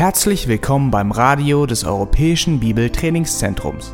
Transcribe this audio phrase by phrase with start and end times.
[0.00, 3.92] Herzlich willkommen beim Radio des Europäischen Bibeltrainingszentrums.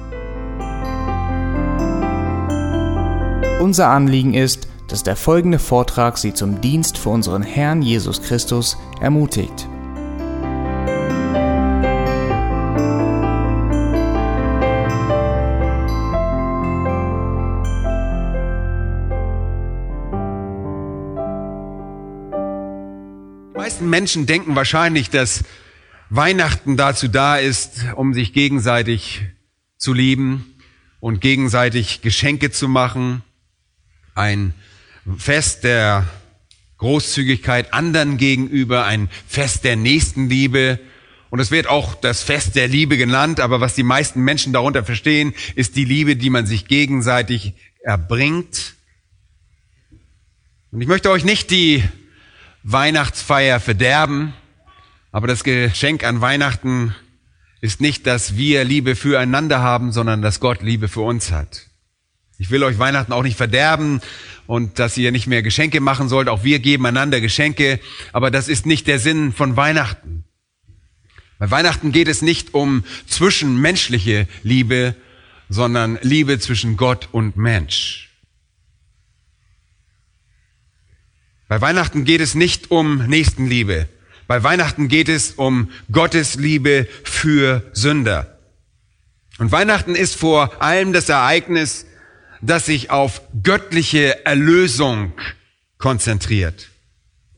[3.59, 8.77] Unser Anliegen ist, dass der folgende Vortrag Sie zum Dienst für unseren Herrn Jesus Christus
[9.01, 9.67] ermutigt.
[23.51, 25.43] Die meisten Menschen denken wahrscheinlich, dass
[26.09, 29.23] Weihnachten dazu da ist, um sich gegenseitig
[29.77, 30.55] zu lieben
[31.01, 33.23] und gegenseitig Geschenke zu machen.
[34.15, 34.55] Ein
[35.19, 36.07] Fest der
[36.79, 40.79] Großzügigkeit anderen gegenüber, ein Fest der Nächstenliebe.
[41.31, 44.85] Und es wird auch das Fest der Liebe genannt, aber was die meisten Menschen darunter
[44.85, 48.75] verstehen, ist die Liebe, die man sich gegenseitig erbringt.
[50.71, 51.83] Und ich möchte euch nicht die
[52.63, 54.35] Weihnachtsfeier verderben,
[55.13, 56.95] aber das Geschenk an Weihnachten
[57.61, 61.63] ist nicht, dass wir Liebe füreinander haben, sondern dass Gott Liebe für uns hat.
[62.39, 64.01] Ich will euch Weihnachten auch nicht verderben
[64.47, 66.29] und dass ihr nicht mehr Geschenke machen sollt.
[66.29, 67.81] Auch wir geben einander Geschenke,
[68.13, 70.25] aber das ist nicht der Sinn von Weihnachten.
[71.39, 74.95] Bei Weihnachten geht es nicht um zwischenmenschliche Liebe,
[75.49, 78.11] sondern Liebe zwischen Gott und Mensch.
[81.49, 83.89] Bei Weihnachten geht es nicht um Nächstenliebe,
[84.27, 88.39] bei Weihnachten geht es um Gottes Liebe für Sünder.
[89.39, 91.87] Und Weihnachten ist vor allem das Ereignis,
[92.41, 95.13] das sich auf göttliche Erlösung
[95.79, 96.69] konzentriert.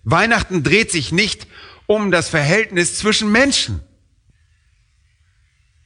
[0.03, 1.47] Weihnachten dreht sich nicht
[1.87, 3.81] um das Verhältnis zwischen Menschen.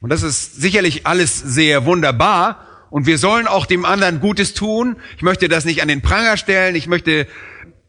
[0.01, 2.67] Und das ist sicherlich alles sehr wunderbar.
[2.91, 4.97] Und wir sollen auch dem anderen Gutes tun.
[5.17, 6.75] Ich möchte das nicht an den Pranger stellen.
[6.77, 7.27] Ich möchte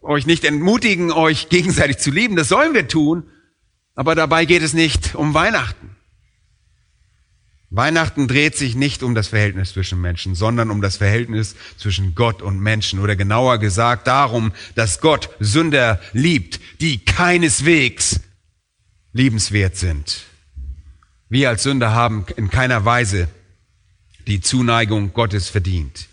[0.03, 2.35] euch nicht entmutigen, euch gegenseitig zu lieben.
[2.35, 3.23] Das sollen wir tun.
[3.95, 5.91] Aber dabei geht es nicht um Weihnachten.
[7.69, 12.41] Weihnachten dreht sich nicht um das Verhältnis zwischen Menschen, sondern um das Verhältnis zwischen Gott
[12.43, 18.19] und Menschen oder genauer gesagt darum, dass Gott Sünder liebt, die keineswegs
[19.11, 20.23] liebenswert sind.
[21.29, 23.27] Wir als Sünder haben in keiner Weise
[24.27, 26.07] die Zuneigung Gottes verdient.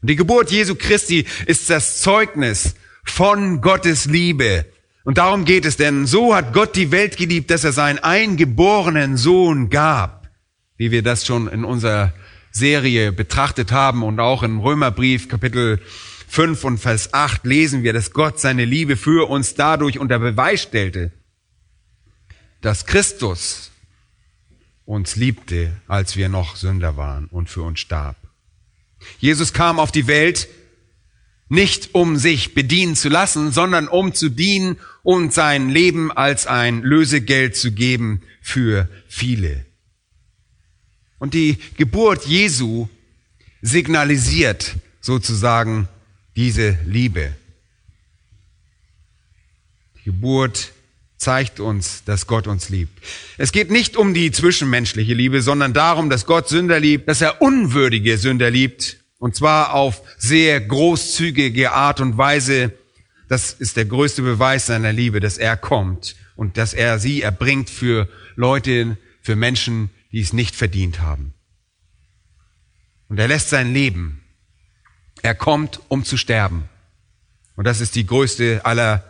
[0.00, 4.66] Und die Geburt Jesu Christi ist das Zeugnis von Gottes Liebe.
[5.04, 9.16] Und darum geht es, denn so hat Gott die Welt geliebt, dass er seinen eingeborenen
[9.16, 10.28] Sohn gab,
[10.76, 12.12] wie wir das schon in unserer
[12.52, 15.80] Serie betrachtet haben und auch im Römerbrief Kapitel
[16.28, 20.62] 5 und Vers 8 lesen wir, dass Gott seine Liebe für uns dadurch unter Beweis
[20.62, 21.10] stellte,
[22.60, 23.70] dass Christus
[24.84, 28.16] uns liebte, als wir noch Sünder waren und für uns starb.
[29.18, 30.48] Jesus kam auf die Welt,
[31.52, 36.80] nicht um sich bedienen zu lassen, sondern um zu dienen und sein Leben als ein
[36.80, 39.66] Lösegeld zu geben für viele.
[41.18, 42.88] Und die Geburt Jesu
[43.60, 45.88] signalisiert sozusagen
[46.36, 47.32] diese Liebe.
[49.98, 50.72] Die Geburt
[51.18, 52.98] zeigt uns, dass Gott uns liebt.
[53.36, 57.42] Es geht nicht um die zwischenmenschliche Liebe, sondern darum, dass Gott Sünder liebt, dass er
[57.42, 62.72] unwürdige Sünder liebt und zwar auf sehr großzügige Art und Weise.
[63.28, 67.70] Das ist der größte Beweis seiner Liebe, dass er kommt und dass er sie erbringt
[67.70, 71.34] für Leute, für Menschen, die es nicht verdient haben.
[73.08, 74.24] Und er lässt sein Leben.
[75.22, 76.68] Er kommt, um zu sterben.
[77.54, 79.04] Und das ist die größte aller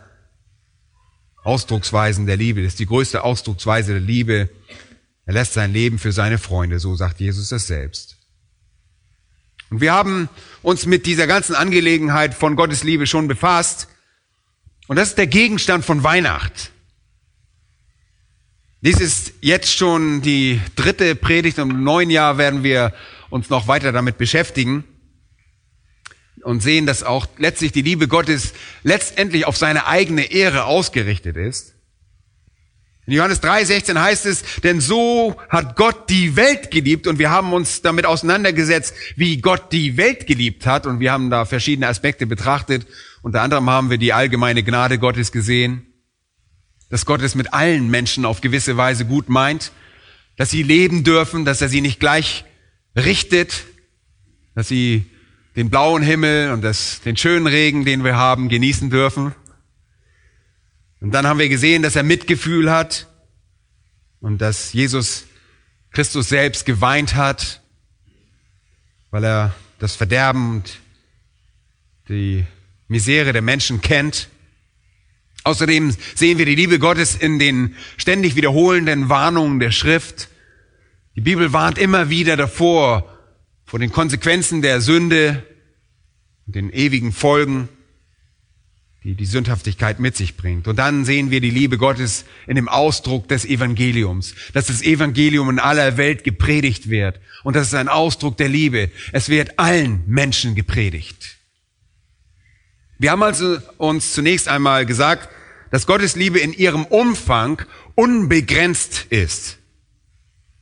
[1.43, 2.61] Ausdrucksweisen der Liebe.
[2.61, 4.47] Das ist die größte Ausdrucksweise der Liebe.
[5.25, 8.17] Er lässt sein Leben für seine Freunde, so sagt Jesus das selbst.
[9.73, 10.29] Und wir haben
[10.61, 13.87] uns mit dieser ganzen Angelegenheit von Gottes Liebe schon befasst.
[14.87, 16.69] Und das ist der Gegenstand von Weihnacht.
[18.81, 22.93] Dies ist jetzt schon die dritte Predigt im neuen Jahr werden wir
[23.31, 24.83] uns noch weiter damit beschäftigen
[26.43, 28.53] und sehen, dass auch letztlich die Liebe Gottes
[28.83, 31.73] letztendlich auf seine eigene Ehre ausgerichtet ist.
[33.05, 37.51] In Johannes 3,16 heißt es, denn so hat Gott die Welt geliebt und wir haben
[37.51, 42.25] uns damit auseinandergesetzt, wie Gott die Welt geliebt hat und wir haben da verschiedene Aspekte
[42.25, 42.87] betrachtet.
[43.21, 45.85] Unter anderem haben wir die allgemeine Gnade Gottes gesehen,
[46.89, 49.73] dass Gott es mit allen Menschen auf gewisse Weise gut meint,
[50.37, 52.45] dass sie leben dürfen, dass er sie nicht gleich
[52.95, 53.65] richtet,
[54.55, 55.05] dass sie
[55.57, 59.35] den blauen Himmel und das, den schönen Regen, den wir haben, genießen dürfen.
[61.03, 63.07] Und dann haben wir gesehen, dass er Mitgefühl hat
[64.21, 65.25] und dass Jesus
[65.91, 67.61] Christus selbst geweint hat,
[69.11, 70.79] weil er das Verderben und
[72.07, 72.45] die
[72.87, 74.29] Misere der Menschen kennt.
[75.43, 80.29] Außerdem sehen wir die Liebe Gottes in den ständig wiederholenden Warnungen der Schrift.
[81.17, 83.13] Die Bibel warnt immer wieder davor,
[83.65, 85.43] vor den Konsequenzen der Sünde
[86.47, 87.67] und den ewigen Folgen
[89.03, 90.67] die die Sündhaftigkeit mit sich bringt.
[90.67, 95.49] Und dann sehen wir die Liebe Gottes in dem Ausdruck des Evangeliums, dass das Evangelium
[95.49, 97.19] in aller Welt gepredigt wird.
[97.43, 98.91] Und das ist ein Ausdruck der Liebe.
[99.11, 101.35] Es wird allen Menschen gepredigt.
[102.97, 105.27] Wir haben also uns zunächst einmal gesagt,
[105.69, 107.61] dass Gottes Liebe in ihrem Umfang
[107.95, 109.57] unbegrenzt ist.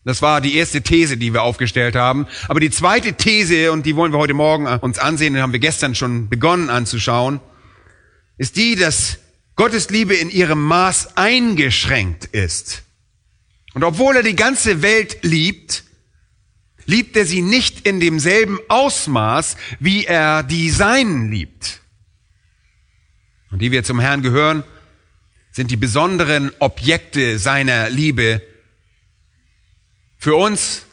[0.03, 2.25] Das war die erste These, die wir aufgestellt haben.
[2.47, 5.59] Aber die zweite These, und die wollen wir heute Morgen uns ansehen, die haben wir
[5.59, 7.39] gestern schon begonnen anzuschauen,
[8.41, 9.19] ist die, dass
[9.55, 12.81] Gottes Liebe in ihrem Maß eingeschränkt ist.
[13.75, 15.83] Und obwohl er die ganze Welt liebt,
[16.87, 21.81] liebt er sie nicht in demselben Ausmaß, wie er die Seinen liebt.
[23.51, 24.63] Und die wir zum Herrn gehören,
[25.51, 28.41] sind die besonderen Objekte seiner Liebe
[30.17, 30.87] für uns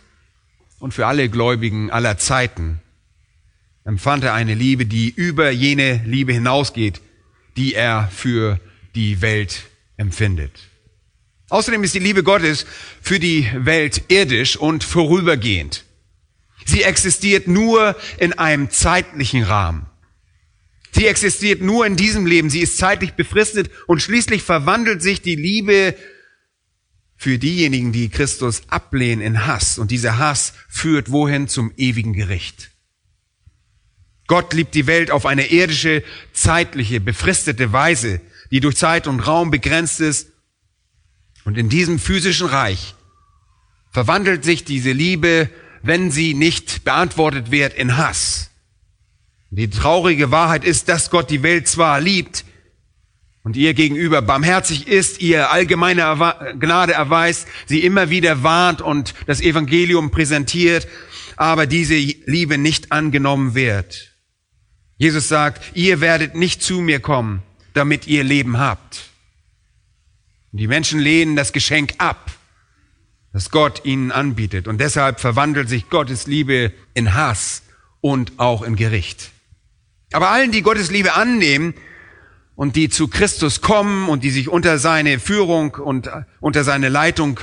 [0.81, 2.81] und für alle Gläubigen aller Zeiten
[3.87, 7.01] empfand er eine Liebe, die über jene Liebe hinausgeht,
[7.59, 8.59] die er für
[8.95, 9.65] die Welt
[9.99, 10.53] empfindet.
[11.51, 12.65] Außerdem ist die Liebe Gottes
[13.03, 15.85] für die Welt irdisch und vorübergehend.
[16.65, 19.87] Sie existiert nur in einem zeitlichen Rahmen.
[20.93, 22.49] Sie existiert nur in diesem Leben.
[22.49, 25.95] Sie ist zeitlich befristet und schließlich verwandelt sich die Liebe
[27.17, 29.79] für diejenigen, die Christus ablehnen, in Hass.
[29.79, 31.49] Und dieser Hass führt wohin?
[31.49, 32.71] Zum ewigen Gericht.
[34.29, 38.21] Gott liebt die Welt auf eine irdische, zeitliche, befristete Weise,
[38.51, 40.31] die durch Zeit und Raum begrenzt ist.
[41.45, 42.95] Und in diesem physischen Reich
[43.91, 45.49] verwandelt sich diese Liebe,
[45.83, 48.51] wenn sie nicht beantwortet wird, in Hass.
[49.51, 52.45] Die traurige Wahrheit ist, dass Gott die Welt zwar liebt
[53.45, 56.03] und ihr gegenüber barmherzig ist, ihr allgemeine
[56.61, 60.87] Gnade erweist, sie immer wieder warnt und das Evangelium präsentiert,
[61.37, 64.08] aber diese Liebe nicht angenommen wird.
[65.01, 67.43] Jesus sagt, ihr werdet nicht zu mir kommen,
[67.73, 69.05] damit ihr Leben habt.
[70.51, 72.33] die Menschen lehnen das Geschenk ab,
[73.33, 74.67] das Gott ihnen anbietet.
[74.67, 77.63] Und deshalb verwandelt sich Gottes Liebe in Hass
[78.01, 79.31] und auch in Gericht.
[80.13, 81.75] Aber allen, die Gottes Liebe annehmen
[82.57, 86.11] und die zu Christus kommen und die sich unter seine Führung und
[86.41, 87.39] unter seine Leitung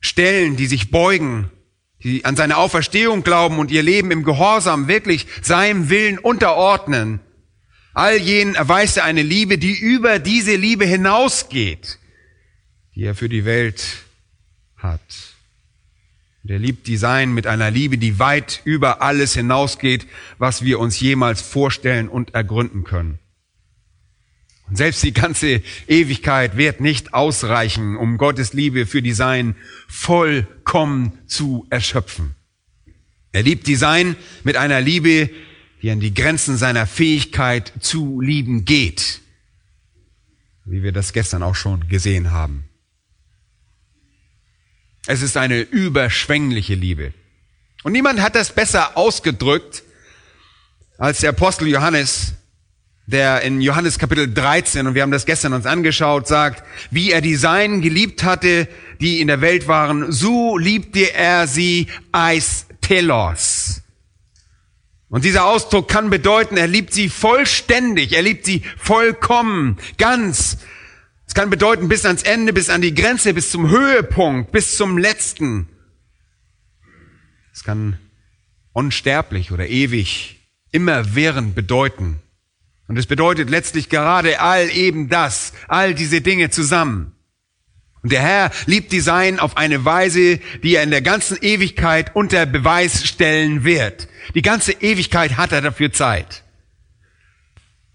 [0.00, 1.50] stellen, die sich beugen,
[2.02, 7.20] die an seine Auferstehung glauben und ihr Leben im Gehorsam wirklich seinem Willen unterordnen,
[7.94, 11.98] all jenen erweist er eine Liebe, die über diese Liebe hinausgeht,
[12.94, 13.82] die er für die Welt
[14.76, 15.00] hat.
[16.44, 20.06] Und er liebt die Sein mit einer Liebe, die weit über alles hinausgeht,
[20.38, 23.18] was wir uns jemals vorstellen und ergründen können.
[24.68, 29.54] Und selbst die ganze Ewigkeit wird nicht ausreichen, um Gottes Liebe für die Sein
[29.88, 32.34] vollkommen zu erschöpfen.
[33.32, 35.30] Er liebt die Sein mit einer Liebe,
[35.82, 39.20] die an die Grenzen seiner Fähigkeit zu lieben geht,
[40.64, 42.64] wie wir das gestern auch schon gesehen haben.
[45.06, 47.14] Es ist eine überschwängliche Liebe.
[47.84, 49.84] Und niemand hat das besser ausgedrückt
[50.98, 52.32] als der Apostel Johannes
[53.06, 57.20] der in Johannes Kapitel 13, und wir haben das gestern uns angeschaut, sagt, wie er
[57.20, 58.68] die Seinen geliebt hatte,
[59.00, 63.82] die in der Welt waren, so liebte er sie als telos.
[65.08, 70.58] Und dieser Ausdruck kann bedeuten, er liebt sie vollständig, er liebt sie vollkommen, ganz.
[71.28, 74.98] Es kann bedeuten bis ans Ende, bis an die Grenze, bis zum Höhepunkt, bis zum
[74.98, 75.68] letzten.
[77.54, 77.98] Es kann
[78.72, 80.40] unsterblich oder ewig,
[80.72, 82.16] immerwährend bedeuten.
[82.88, 87.12] Und es bedeutet letztlich gerade all eben das, all diese Dinge zusammen.
[88.02, 92.14] Und der Herr liebt die Sein auf eine Weise, die er in der ganzen Ewigkeit
[92.14, 94.06] unter Beweis stellen wird.
[94.34, 96.44] Die ganze Ewigkeit hat er dafür Zeit.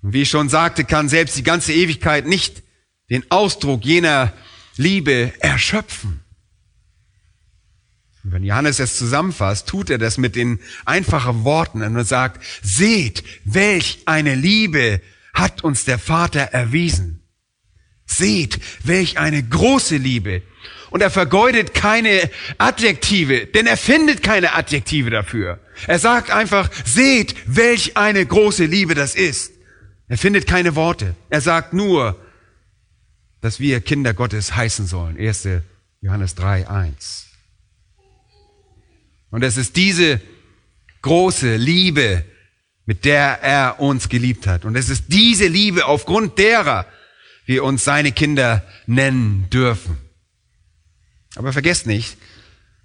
[0.02, 2.64] Und wie ich schon sagte, kann selbst die ganze Ewigkeit nicht
[3.10, 4.34] den Ausdruck jener
[4.76, 6.21] Liebe erschöpfen
[8.24, 14.00] wenn Johannes es zusammenfasst, tut er das mit den einfachen Worten und sagt, seht, welch
[14.06, 15.02] eine Liebe
[15.34, 17.22] hat uns der Vater erwiesen.
[18.06, 20.44] Seht, welch eine große Liebe.
[20.92, 25.60] Und er vergeudet keine Adjektive, denn er findet keine Adjektive dafür.
[25.88, 29.54] Er sagt einfach, seht, welch eine große Liebe das ist.
[30.10, 31.16] Er findet keine Worte.
[31.30, 32.20] Er sagt nur,
[33.40, 35.18] dass wir Kinder Gottes heißen sollen.
[35.18, 35.48] 1.
[36.02, 37.28] Johannes 3, 1.
[39.32, 40.22] Und es ist diese
[41.02, 42.24] große Liebe,
[42.86, 44.66] mit der er uns geliebt hat.
[44.66, 46.86] Und es ist diese Liebe, aufgrund derer
[47.46, 49.98] wir uns seine Kinder nennen dürfen.
[51.36, 52.18] Aber vergesst nicht,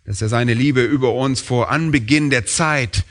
[0.04, 3.04] dass er seine Liebe über uns vor Anbeginn der Zeit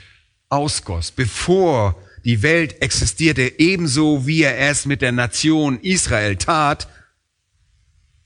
[0.48, 6.88] ausgoss, bevor die Welt existierte, ebenso wie er es mit der Nation Israel tat,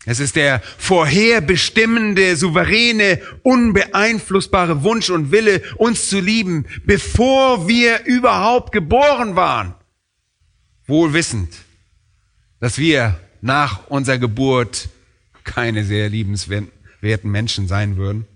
[0.07, 8.73] es ist der vorherbestimmende, souveräne, unbeeinflussbare Wunsch und Wille, uns zu lieben, bevor wir überhaupt
[8.73, 9.75] geboren waren.
[10.87, 11.55] Wohl wissend,
[12.61, 14.89] dass wir nach unserer Geburt
[15.45, 18.27] keine sehr liebenswerten Menschen sein würden,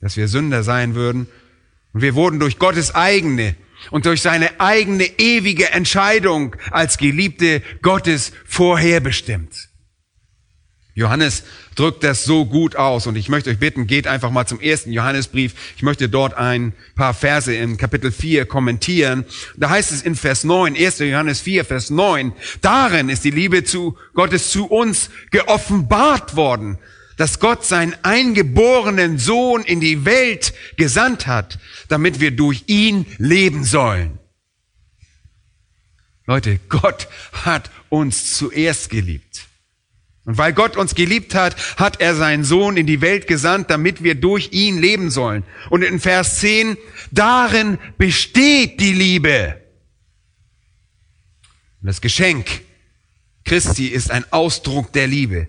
[0.00, 1.26] dass wir Sünder sein würden.
[1.92, 3.56] Und wir wurden durch Gottes eigene
[3.90, 9.68] und durch seine eigene ewige Entscheidung als Geliebte Gottes vorherbestimmt.
[10.96, 11.42] Johannes
[11.74, 14.92] drückt das so gut aus und ich möchte euch bitten, geht einfach mal zum ersten
[14.92, 15.52] Johannesbrief.
[15.76, 19.24] Ich möchte dort ein paar Verse im Kapitel 4 kommentieren.
[19.56, 21.00] Da heißt es in Vers 9, 1.
[21.00, 26.78] Johannes 4, Vers 9, darin ist die Liebe zu Gottes zu uns geoffenbart worden,
[27.16, 31.58] dass Gott seinen eingeborenen Sohn in die Welt gesandt hat,
[31.88, 34.20] damit wir durch ihn leben sollen.
[36.26, 37.08] Leute, Gott
[37.44, 39.33] hat uns zuerst geliebt.
[40.24, 44.02] Und weil Gott uns geliebt hat, hat er seinen Sohn in die Welt gesandt, damit
[44.02, 45.44] wir durch ihn leben sollen.
[45.68, 46.78] Und in Vers 10,
[47.10, 49.60] darin besteht die Liebe.
[51.82, 52.46] Und das Geschenk
[53.44, 55.48] Christi ist ein Ausdruck der Liebe.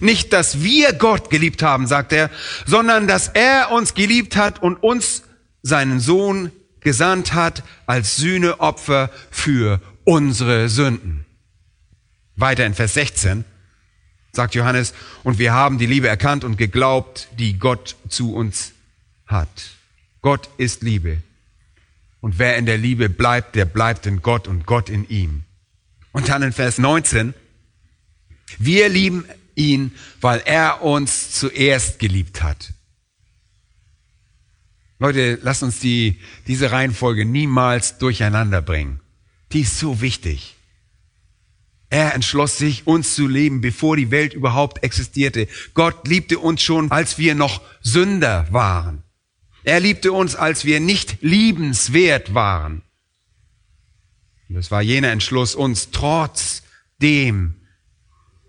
[0.00, 2.30] Nicht, dass wir Gott geliebt haben, sagt er,
[2.66, 5.22] sondern dass er uns geliebt hat und uns
[5.62, 6.50] seinen Sohn
[6.80, 11.24] gesandt hat als Sühneopfer für unsere Sünden.
[12.36, 13.44] Weiter in Vers 16
[14.36, 18.72] sagt Johannes, und wir haben die Liebe erkannt und geglaubt, die Gott zu uns
[19.26, 19.72] hat.
[20.20, 21.22] Gott ist Liebe.
[22.20, 25.42] Und wer in der Liebe bleibt, der bleibt in Gott und Gott in ihm.
[26.12, 27.34] Und dann in Vers 19,
[28.58, 29.24] wir lieben
[29.54, 32.72] ihn, weil er uns zuerst geliebt hat.
[34.98, 39.00] Leute, lasst uns die, diese Reihenfolge niemals durcheinander bringen.
[39.52, 40.55] Die ist so wichtig.
[41.88, 45.46] Er entschloss sich, uns zu leben, bevor die Welt überhaupt existierte.
[45.74, 49.02] Gott liebte uns schon, als wir noch Sünder waren.
[49.62, 52.82] Er liebte uns, als wir nicht liebenswert waren.
[54.48, 56.62] Und das war jener Entschluss, uns trotz
[57.02, 57.54] dem,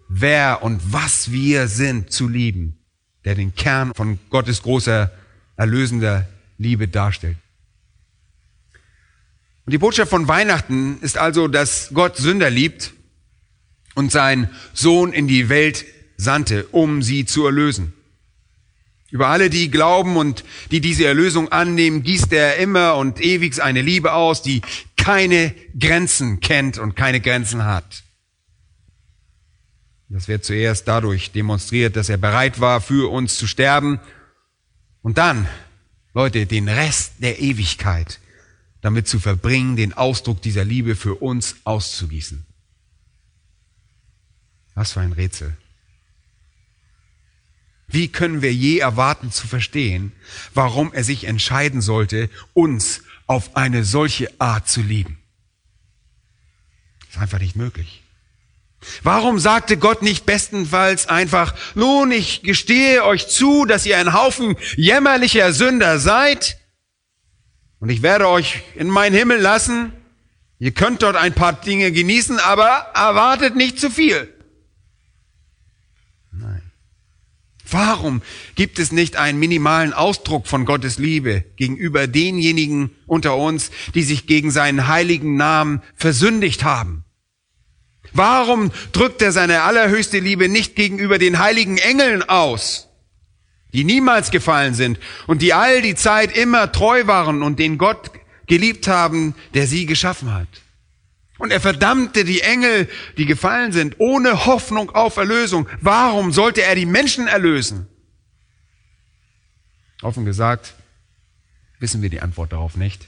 [0.09, 2.79] wer und was wir sind, zu lieben,
[3.25, 5.11] der den Kern von Gottes großer,
[5.57, 6.27] erlösender
[6.57, 7.37] Liebe darstellt.
[9.65, 12.93] Und die Botschaft von Weihnachten ist also, dass Gott Sünder liebt
[13.97, 15.83] und seinen Sohn in die Welt
[16.17, 17.93] sandte, um sie zu erlösen.
[19.09, 23.81] Über alle, die glauben und die diese Erlösung annehmen, gießt er immer und ewig seine
[23.81, 24.61] Liebe aus, die
[24.97, 28.03] keine Grenzen kennt und keine Grenzen hat.
[30.09, 33.99] Das wird zuerst dadurch demonstriert, dass er bereit war, für uns zu sterben.
[35.01, 35.47] Und dann,
[36.13, 38.19] Leute, den Rest der Ewigkeit
[38.81, 42.45] damit zu verbringen, den Ausdruck dieser Liebe für uns auszugießen.
[44.77, 45.57] Was für ein Rätsel.
[47.87, 50.11] Wie können wir je erwarten zu verstehen,
[50.53, 55.17] warum er sich entscheiden sollte, uns auf eine solche Art zu lieben?
[56.99, 58.03] Das ist einfach nicht möglich.
[59.01, 64.57] Warum sagte Gott nicht bestenfalls einfach, nun, ich gestehe euch zu, dass ihr ein Haufen
[64.75, 66.59] jämmerlicher Sünder seid
[67.79, 69.91] und ich werde euch in meinen Himmel lassen.
[70.59, 74.31] Ihr könnt dort ein paar Dinge genießen, aber erwartet nicht zu viel.
[77.71, 78.21] Warum
[78.55, 84.25] gibt es nicht einen minimalen Ausdruck von Gottes Liebe gegenüber denjenigen unter uns, die sich
[84.25, 87.03] gegen seinen heiligen Namen versündigt haben?
[88.13, 92.87] Warum drückt er seine allerhöchste Liebe nicht gegenüber den heiligen Engeln aus,
[93.73, 94.97] die niemals gefallen sind
[95.27, 98.11] und die all die Zeit immer treu waren und den Gott
[98.47, 100.47] geliebt haben, der sie geschaffen hat?
[101.37, 105.67] Und er verdammte die Engel, die gefallen sind, ohne Hoffnung auf Erlösung.
[105.81, 107.87] Warum sollte er die Menschen erlösen?
[110.01, 110.73] Offen gesagt,
[111.79, 113.07] wissen wir die Antwort darauf nicht.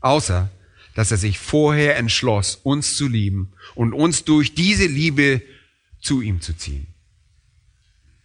[0.00, 0.48] Außer,
[0.94, 5.42] dass er sich vorher entschloss, uns zu lieben und uns durch diese Liebe
[6.00, 6.86] zu ihm zu ziehen.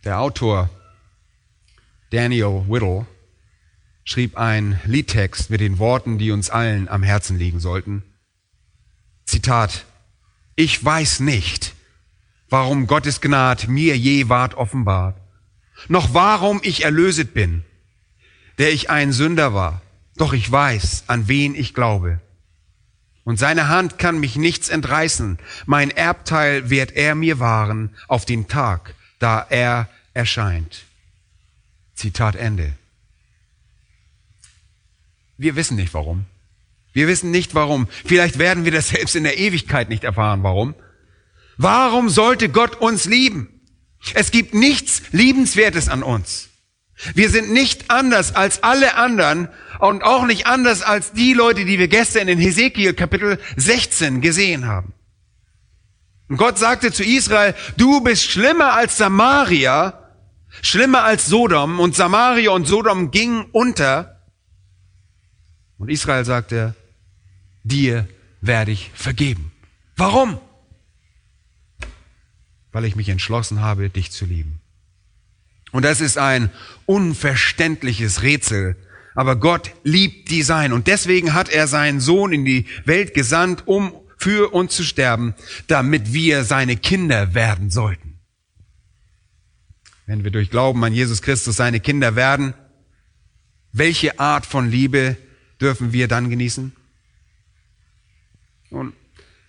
[0.03, 0.69] Der Autor
[2.11, 3.05] Daniel Whittle
[4.03, 8.03] schrieb einen Liedtext mit den Worten, die uns allen am Herzen liegen sollten.
[9.31, 9.85] Zitat,
[10.57, 11.73] ich weiß nicht,
[12.49, 15.17] warum Gottes Gnade mir je ward offenbart,
[15.87, 17.63] noch warum ich erlöset bin,
[18.57, 19.81] der ich ein Sünder war,
[20.17, 22.19] doch ich weiß, an wen ich glaube.
[23.23, 28.49] Und seine Hand kann mich nichts entreißen, mein Erbteil wird er mir wahren auf den
[28.49, 30.83] Tag, da er erscheint.
[31.95, 32.73] Zitat Ende.
[35.37, 36.25] Wir wissen nicht warum.
[36.93, 37.87] Wir wissen nicht warum.
[38.05, 40.75] Vielleicht werden wir das selbst in der Ewigkeit nicht erfahren, warum.
[41.57, 43.61] Warum sollte Gott uns lieben?
[44.13, 46.49] Es gibt nichts Liebenswertes an uns.
[47.15, 49.47] Wir sind nicht anders als alle anderen
[49.79, 54.67] und auch nicht anders als die Leute, die wir gestern in Hesekiel Kapitel 16 gesehen
[54.67, 54.93] haben.
[56.29, 60.15] Und Gott sagte zu Israel, du bist schlimmer als Samaria,
[60.61, 64.21] schlimmer als Sodom und Samaria und Sodom gingen unter.
[65.77, 66.75] Und Israel sagte,
[67.63, 68.07] dir
[68.41, 69.51] werde ich vergeben.
[69.95, 70.39] Warum?
[72.71, 74.59] Weil ich mich entschlossen habe, dich zu lieben.
[75.71, 76.49] Und das ist ein
[76.85, 78.75] unverständliches Rätsel.
[79.13, 80.73] Aber Gott liebt die Sein.
[80.73, 85.33] Und deswegen hat er seinen Sohn in die Welt gesandt, um für uns zu sterben,
[85.67, 88.19] damit wir seine Kinder werden sollten.
[90.05, 92.53] Wenn wir durch Glauben an Jesus Christus seine Kinder werden,
[93.71, 95.15] welche Art von Liebe
[95.59, 96.73] dürfen wir dann genießen?
[98.73, 98.93] Nun,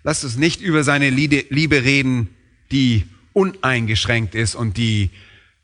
[0.02, 2.28] lasst uns nicht über seine Liebe reden,
[2.72, 5.10] die uneingeschränkt ist und die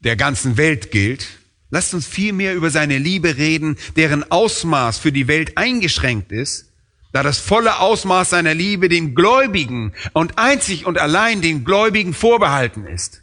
[0.00, 1.27] der ganzen Welt gilt.
[1.71, 6.73] Lasst uns vielmehr über seine Liebe reden, deren Ausmaß für die Welt eingeschränkt ist,
[7.12, 12.87] da das volle Ausmaß seiner Liebe dem Gläubigen und einzig und allein dem Gläubigen vorbehalten
[12.87, 13.23] ist.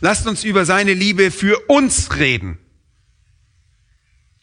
[0.00, 2.58] Lasst uns über seine Liebe für uns reden.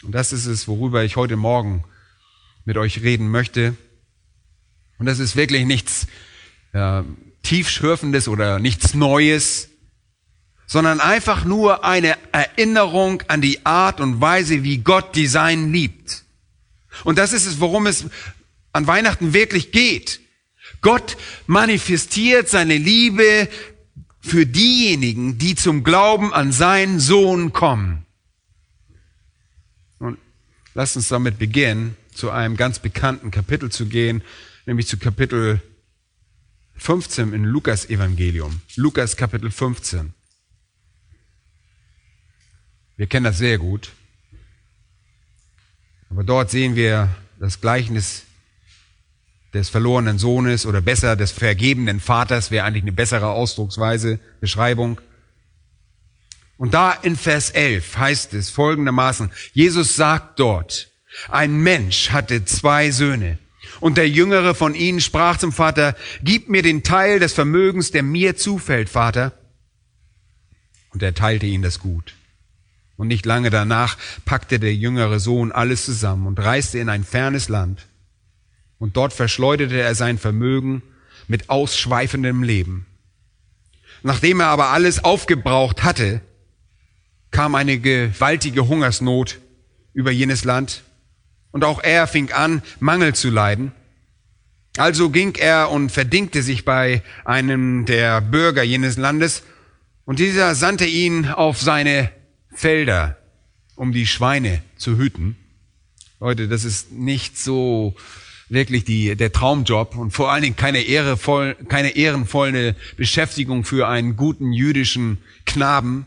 [0.03, 1.85] Und das ist es, worüber ich heute Morgen
[2.65, 3.77] mit euch reden möchte.
[4.99, 6.07] Und das ist wirklich nichts
[6.73, 7.01] äh,
[7.43, 9.69] tiefschürfendes oder nichts Neues,
[10.65, 16.23] sondern einfach nur eine Erinnerung an die Art und Weise, wie Gott Design liebt.
[17.03, 18.05] Und das ist es, worum es
[18.71, 20.19] an Weihnachten wirklich geht.
[20.81, 23.47] Gott manifestiert seine Liebe
[24.21, 28.05] für diejenigen, die zum Glauben an seinen Sohn kommen.
[29.99, 30.17] Und
[30.73, 34.21] lasst uns damit beginnen, zu einem ganz bekannten Kapitel zu gehen,
[34.65, 35.61] nämlich zu Kapitel
[36.75, 38.61] 15 in Lukas Evangelium.
[38.75, 40.13] Lukas Kapitel 15.
[42.97, 43.91] Wir kennen das sehr gut.
[46.09, 48.23] Aber dort sehen wir das Gleichnis
[49.53, 54.99] des verlorenen Sohnes oder besser des vergebenen Vaters wäre eigentlich eine bessere Ausdrucksweise, Beschreibung.
[56.57, 60.89] Und da in Vers 11 heißt es folgendermaßen, Jesus sagt dort,
[61.29, 63.37] ein Mensch hatte zwei Söhne.
[63.83, 68.01] Und der Jüngere von ihnen sprach zum Vater, Gib mir den Teil des Vermögens, der
[68.01, 69.33] mir zufällt, Vater.
[70.91, 72.13] Und er teilte ihnen das Gut.
[72.95, 77.49] Und nicht lange danach packte der jüngere Sohn alles zusammen und reiste in ein fernes
[77.49, 77.85] Land.
[78.79, 80.81] Und dort verschleuderte er sein Vermögen
[81.27, 82.85] mit ausschweifendem Leben.
[84.01, 86.21] Nachdem er aber alles aufgebraucht hatte,
[87.31, 89.39] kam eine gewaltige Hungersnot
[89.93, 90.83] über jenes Land
[91.53, 93.71] und auch er fing an, Mangel zu leiden.
[94.75, 99.43] Also ging er und verdingte sich bei einem der Bürger jenes Landes,
[100.05, 102.09] und dieser sandte ihn auf seine
[102.53, 103.15] Felder,
[103.75, 105.37] um die Schweine zu hüten.
[106.19, 107.95] Leute, das ist nicht so
[108.49, 114.17] wirklich die, der Traumjob und vor allen Dingen keine, ehrevoll, keine ehrenvolle Beschäftigung für einen
[114.17, 116.05] guten jüdischen Knaben.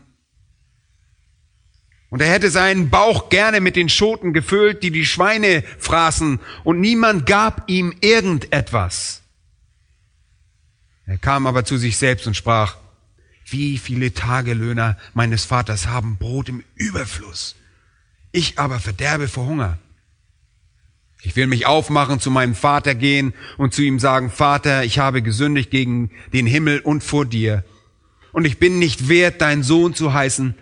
[2.09, 6.79] Und er hätte seinen Bauch gerne mit den Schoten gefüllt, die die Schweine fraßen, und
[6.79, 9.21] niemand gab ihm irgendetwas.
[11.05, 12.77] Er kam aber zu sich selbst und sprach,
[13.45, 17.55] wie viele Tagelöhner meines Vaters haben Brot im Überfluss,
[18.31, 19.77] ich aber verderbe vor Hunger.
[21.23, 25.21] Ich will mich aufmachen, zu meinem Vater gehen und zu ihm sagen, Vater, ich habe
[25.21, 27.65] gesündigt gegen den Himmel und vor dir,
[28.31, 30.55] und ich bin nicht wert, dein Sohn zu heißen,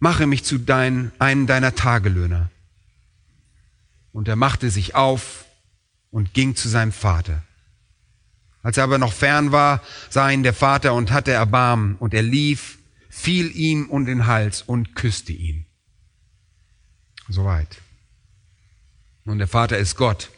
[0.00, 2.50] mache mich zu dein, einem deiner Tagelöhner.
[4.12, 5.44] Und er machte sich auf
[6.10, 7.42] und ging zu seinem Vater.
[8.62, 12.22] Als er aber noch fern war, sah ihn der Vater und hatte Erbarmen, und er
[12.22, 15.64] lief, fiel ihm um den Hals und küsste ihn.
[17.28, 17.78] Soweit.
[19.24, 20.30] Nun, der Vater ist Gott.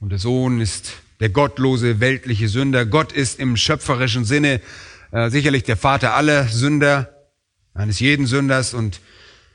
[0.00, 2.86] Und der Sohn ist der gottlose, weltliche Sünder.
[2.86, 4.60] Gott ist im schöpferischen Sinne
[5.10, 7.13] äh, sicherlich der Vater aller Sünder
[7.74, 9.00] eines jeden Sünders und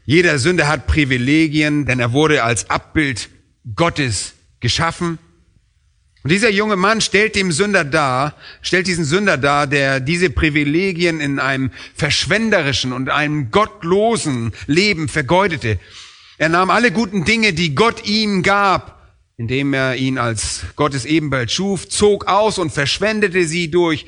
[0.06, 3.30] jeder Sünder hat Privilegien, denn er wurde als Abbild
[3.76, 5.20] Gottes geschaffen.
[6.24, 11.22] Und dieser junge Mann stellt dem Sünder dar, stellt diesen Sünder dar, der diese Privilegien
[11.22, 15.80] in einem verschwenderischen und einem gottlosen Leben vergeudete.
[16.38, 21.52] Er nahm alle guten Dinge, die Gott ihm gab, indem er ihn als Gottes Ebenbild
[21.52, 24.06] schuf, zog aus und verschwendete sie durch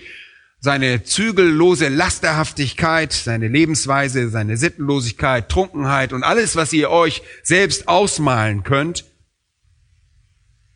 [0.63, 8.63] seine zügellose Lasterhaftigkeit, seine Lebensweise, seine Sittenlosigkeit, Trunkenheit und alles, was ihr euch selbst ausmalen
[8.63, 9.03] könnt.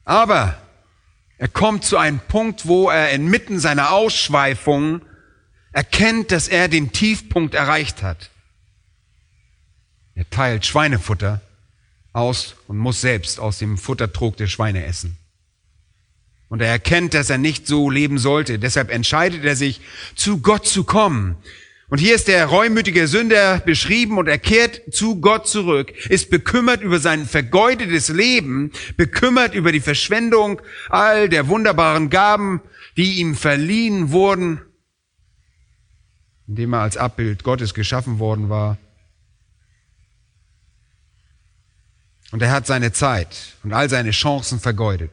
[0.04, 0.58] Aber
[1.38, 5.02] er kommt zu einem Punkt, wo er inmitten seiner Ausschweifungen
[5.72, 8.32] erkennt, dass er den Tiefpunkt erreicht hat.
[10.16, 11.42] Er teilt Schweinefutter
[12.12, 15.18] aus und muss selbst aus dem Futtertrog der Schweine essen.
[16.56, 18.60] Und er erkennt, dass er nicht so leben sollte.
[18.60, 19.82] Deshalb entscheidet er sich,
[20.16, 21.36] zu Gott zu kommen.
[21.90, 26.82] Und hier ist der reumütige Sünder beschrieben und er kehrt zu Gott zurück, ist bekümmert
[26.82, 32.62] über sein vergeudetes Leben, bekümmert über die Verschwendung all der wunderbaren Gaben,
[32.96, 34.62] die ihm verliehen wurden,
[36.48, 38.78] indem er als Abbild Gottes geschaffen worden war.
[42.32, 45.12] Und er hat seine Zeit und all seine Chancen vergeudet.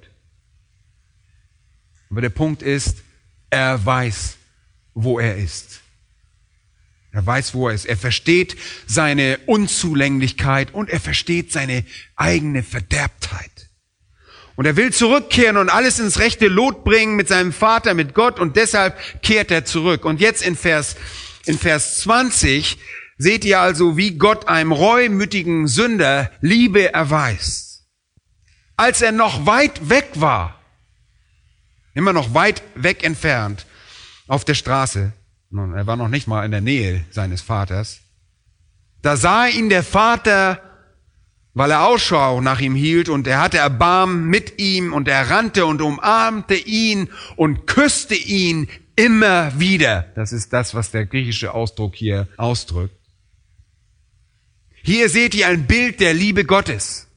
[2.13, 2.99] Aber der Punkt ist,
[3.49, 4.37] er weiß,
[4.93, 5.81] wo er ist.
[7.11, 7.87] Er weiß, wo er ist.
[7.87, 8.55] Er versteht
[8.87, 13.71] seine Unzulänglichkeit und er versteht seine eigene Verderbtheit.
[14.57, 18.39] Und er will zurückkehren und alles ins rechte Lot bringen mit seinem Vater, mit Gott
[18.39, 20.05] und deshalb kehrt er zurück.
[20.05, 20.97] Und jetzt in Vers,
[21.47, 22.77] in Vers 20
[23.17, 27.85] seht ihr also, wie Gott einem reumütigen Sünder Liebe erweist.
[28.77, 30.59] Als er noch weit weg war,
[31.95, 33.67] Immer noch weit weg entfernt
[34.27, 35.13] auf der Straße.
[35.51, 38.01] Er war noch nicht mal in der Nähe seines Vaters.
[39.03, 40.63] Da sah ihn der Vater,
[41.53, 45.67] weil er Ausschau nach ihm hielt und er hatte Erbarmen mit ihm und er rannte
[45.67, 50.07] und umarmte ihn und küsste ihn immer wieder.
[50.15, 52.97] Das ist das, was der griechische Ausdruck hier ausdrückt.
[54.85, 57.09] Hier seht ihr ein Bild der Liebe Gottes.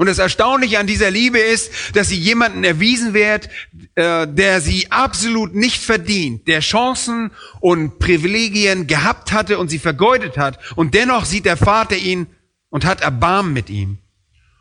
[0.00, 3.50] Und das Erstaunliche an dieser Liebe ist, dass sie jemanden erwiesen wird,
[3.96, 10.38] äh, der sie absolut nicht verdient, der Chancen und Privilegien gehabt hatte und sie vergeudet
[10.38, 10.58] hat.
[10.74, 12.28] Und dennoch sieht der Vater ihn
[12.70, 13.98] und hat Erbarmen mit ihm.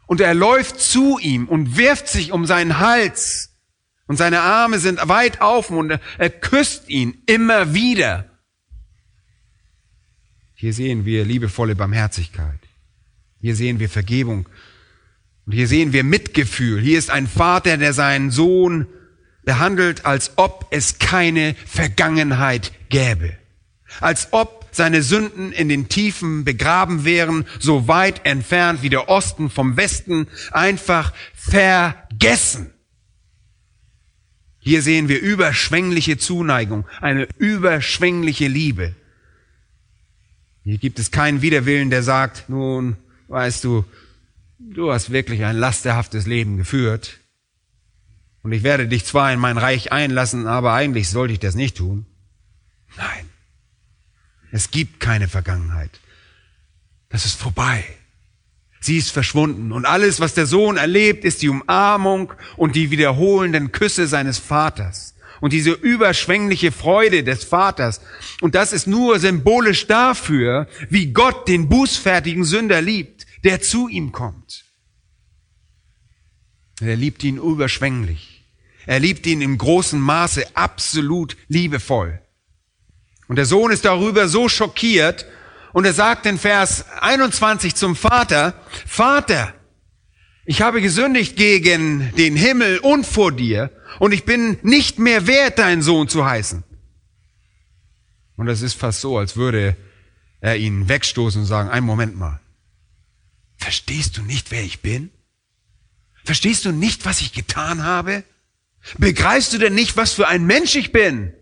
[0.07, 3.51] Und er läuft zu ihm und wirft sich um seinen Hals.
[4.07, 8.25] Und seine Arme sind weit offen und er küsst ihn immer wieder.
[10.55, 12.59] Hier sehen wir liebevolle Barmherzigkeit.
[13.41, 14.49] Hier sehen wir Vergebung
[15.49, 16.79] und hier sehen wir Mitgefühl.
[16.79, 18.85] Hier ist ein Vater, der seinen Sohn
[19.45, 23.33] behandelt, als ob es keine Vergangenheit gäbe.
[23.99, 29.49] Als ob seine Sünden in den Tiefen begraben wären, so weit entfernt wie der Osten
[29.49, 32.69] vom Westen, einfach vergessen.
[34.59, 38.93] Hier sehen wir überschwängliche Zuneigung, eine überschwängliche Liebe.
[40.63, 42.97] Hier gibt es keinen Widerwillen, der sagt, nun,
[43.29, 43.83] weißt du,
[44.59, 47.17] du hast wirklich ein lasterhaftes Leben geführt
[48.43, 51.77] und ich werde dich zwar in mein Reich einlassen, aber eigentlich sollte ich das nicht
[51.77, 52.05] tun.
[52.97, 53.29] Nein,
[54.51, 55.91] es gibt keine Vergangenheit.
[57.09, 57.83] Das ist vorbei.
[58.81, 63.71] Sie ist verschwunden und alles, was der Sohn erlebt, ist die Umarmung und die wiederholenden
[63.71, 67.99] Küsse seines Vaters und diese überschwängliche Freude des Vaters.
[68.41, 74.11] Und das ist nur symbolisch dafür, wie Gott den bußfertigen Sünder liebt der zu ihm
[74.11, 74.65] kommt.
[76.81, 78.43] Er liebt ihn überschwänglich.
[78.85, 82.21] Er liebt ihn im großen Maße absolut liebevoll.
[83.27, 85.25] Und der Sohn ist darüber so schockiert
[85.73, 89.53] und er sagt in Vers 21 zum Vater, Vater,
[90.45, 95.59] ich habe gesündigt gegen den Himmel und vor dir und ich bin nicht mehr wert,
[95.59, 96.63] dein Sohn zu heißen.
[98.37, 99.75] Und es ist fast so, als würde
[100.41, 102.39] er ihn wegstoßen und sagen, ein Moment mal.
[103.59, 105.11] Verstehst du nicht, wer ich bin?
[106.23, 108.23] Verstehst du nicht, was ich getan habe?
[108.97, 111.33] Begreifst du denn nicht, was für ein Mensch ich bin?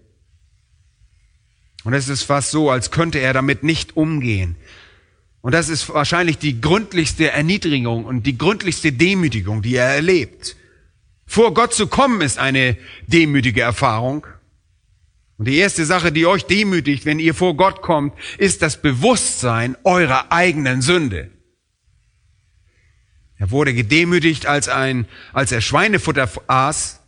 [1.83, 4.55] Und es ist fast so, als könnte er damit nicht umgehen.
[5.41, 10.57] Und das ist wahrscheinlich die gründlichste Erniedrigung und die gründlichste Demütigung, die er erlebt.
[11.27, 14.25] Vor Gott zu kommen ist eine demütige Erfahrung.
[15.37, 19.77] Und die erste Sache, die euch demütigt, wenn ihr vor Gott kommt, ist das Bewusstsein
[19.83, 21.29] eurer eigenen Sünde.
[23.39, 26.99] Er wurde gedemütigt, als, ein, als er Schweinefutter aß.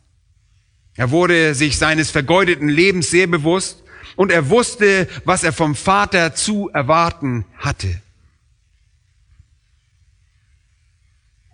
[0.95, 3.83] Er wurde sich seines vergeudeten Lebens sehr bewusst
[4.15, 7.99] und er wusste, was er vom Vater zu erwarten hatte.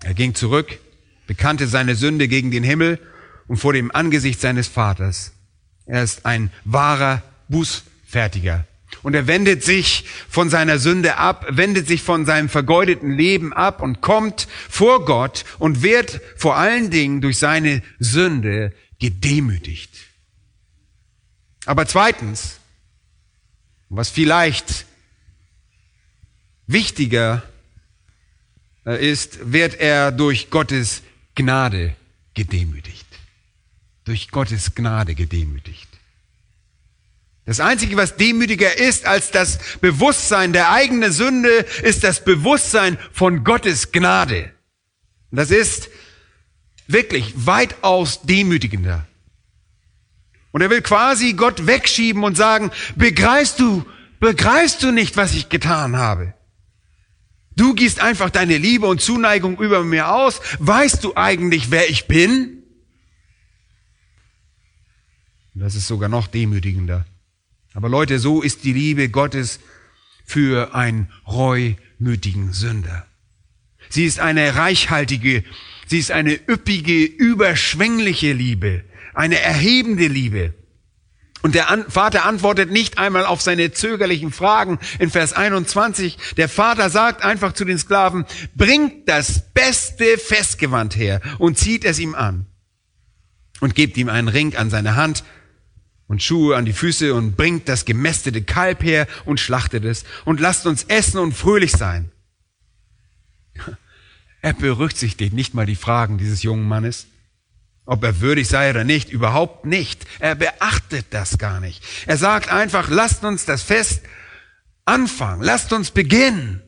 [0.03, 0.79] Er ging zurück,
[1.25, 2.99] bekannte seine Sünde gegen den Himmel
[3.47, 5.31] und vor dem Angesicht seines Vaters.
[5.85, 8.65] Er ist ein wahrer Bußfertiger.
[9.05, 13.83] Und er wendet sich von seiner Sünde ab, wendet sich von seinem vergeudeten Leben ab
[13.83, 19.91] und kommt vor Gott und wird vor allen Dingen durch seine Sünde gedemütigt.
[21.67, 22.57] Aber zweitens,
[23.89, 24.87] was vielleicht
[26.65, 27.43] wichtiger
[28.87, 31.03] äh, ist, wird er durch Gottes
[31.35, 31.95] Gnade
[32.33, 33.05] gedemütigt.
[34.03, 35.89] Durch Gottes Gnade gedemütigt.
[37.45, 41.49] Das Einzige, was demütiger ist als das Bewusstsein der eigenen Sünde,
[41.83, 44.51] ist das Bewusstsein von Gottes Gnade.
[45.31, 45.89] Und das ist
[46.87, 49.05] wirklich weitaus demütigender.
[50.51, 53.85] Und er will quasi Gott wegschieben und sagen, begreifst du,
[54.19, 56.33] begreifst du nicht, was ich getan habe?
[57.55, 60.41] Du gießt einfach deine Liebe und Zuneigung über mir aus.
[60.59, 62.63] Weißt du eigentlich, wer ich bin?
[65.53, 67.05] Und das ist sogar noch demütigender.
[67.75, 69.59] Aber Leute, so ist die Liebe Gottes
[70.25, 73.05] für einen reumütigen Sünder.
[73.89, 75.43] Sie ist eine reichhaltige,
[75.85, 80.53] sie ist eine üppige, überschwängliche Liebe, eine erhebende Liebe.
[81.43, 86.17] Und der Vater antwortet nicht einmal auf seine zögerlichen Fragen in Vers 21.
[86.37, 91.99] Der Vater sagt einfach zu den Sklaven, bringt das beste Festgewand her und zieht es
[91.99, 92.45] ihm an
[93.59, 95.23] und gebt ihm einen Ring an seine Hand
[96.07, 100.39] und Schuhe an die Füße und bringt das gemästete Kalb her und schlachtet es und
[100.39, 102.11] lasst uns essen und fröhlich sein.
[104.41, 107.07] Er berücksichtigt nicht mal die Fragen dieses jungen Mannes,
[107.87, 110.05] ob er würdig sei oder nicht, überhaupt nicht.
[110.19, 111.81] Er beachtet das gar nicht.
[112.05, 114.03] Er sagt einfach, lasst uns das Fest
[114.83, 116.61] anfangen, lasst uns beginnen.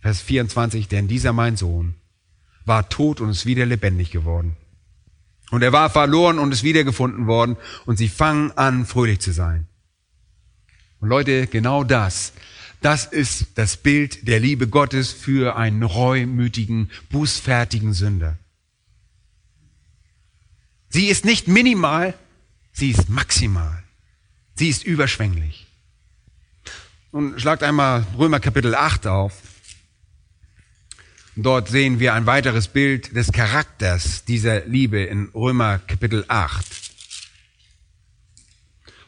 [0.00, 1.96] Vers 24, denn dieser mein Sohn
[2.66, 4.54] war tot und ist wieder lebendig geworden.
[5.52, 9.66] Und er war verloren und ist wiedergefunden worden und sie fangen an, fröhlich zu sein.
[10.98, 12.32] Und Leute, genau das,
[12.80, 18.38] das ist das Bild der Liebe Gottes für einen reumütigen, bußfertigen Sünder.
[20.88, 22.14] Sie ist nicht minimal,
[22.72, 23.82] sie ist maximal.
[24.54, 25.66] Sie ist überschwänglich.
[27.10, 29.32] Und schlagt einmal Römer Kapitel 8 auf.
[31.34, 36.62] Dort sehen wir ein weiteres Bild des Charakters dieser Liebe in Römer Kapitel 8.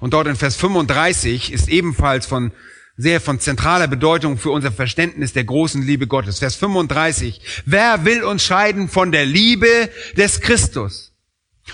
[0.00, 2.52] Und dort in Vers 35 ist ebenfalls von
[2.96, 6.38] sehr von zentraler Bedeutung für unser Verständnis der großen Liebe Gottes.
[6.38, 7.62] Vers 35.
[7.66, 11.12] Wer will uns scheiden von der Liebe des Christus?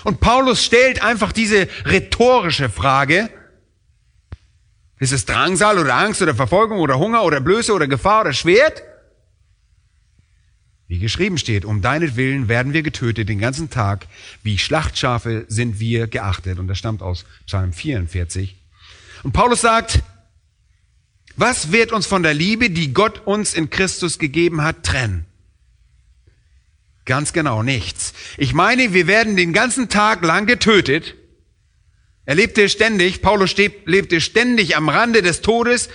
[0.03, 3.29] Und Paulus stellt einfach diese rhetorische Frage,
[4.99, 8.83] ist es Drangsal oder Angst oder Verfolgung oder Hunger oder Blöße oder Gefahr oder Schwert?
[10.91, 14.07] Wie geschrieben steht, um deinetwillen werden wir getötet den ganzen Tag,
[14.43, 16.59] wie Schlachtschafe sind wir geachtet.
[16.59, 18.53] Und das stammt aus Psalm 44.
[19.23, 20.03] Und Paulus sagt,
[21.37, 25.25] was wird uns von der Liebe, die Gott uns in Christus gegeben hat, trennen?
[27.05, 28.11] Ganz genau nichts.
[28.37, 31.15] Ich meine, wir werden den ganzen Tag lang getötet.
[32.25, 35.87] Er lebte ständig, Paulus lebte ständig am Rande des Todes,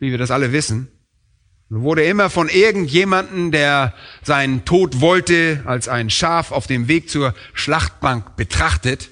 [0.00, 0.88] wie wir das alle wissen.
[1.70, 7.08] Und wurde immer von irgendjemanden, der seinen Tod wollte, als ein Schaf auf dem Weg
[7.08, 9.08] zur Schlachtbank betrachtet.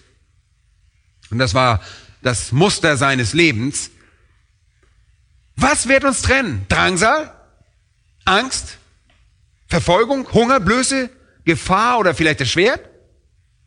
[1.31, 1.81] Und das war
[2.23, 3.91] das Muster seines Lebens.
[5.57, 6.67] Was wird uns trennen?
[6.69, 7.33] Drangsal?
[8.25, 8.79] Angst?
[9.67, 10.31] Verfolgung?
[10.33, 10.61] Hunger?
[10.61, 11.09] Blöße?
[11.45, 12.81] Gefahr oder vielleicht das Schwert?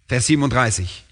[0.08, 1.04] Vers 37.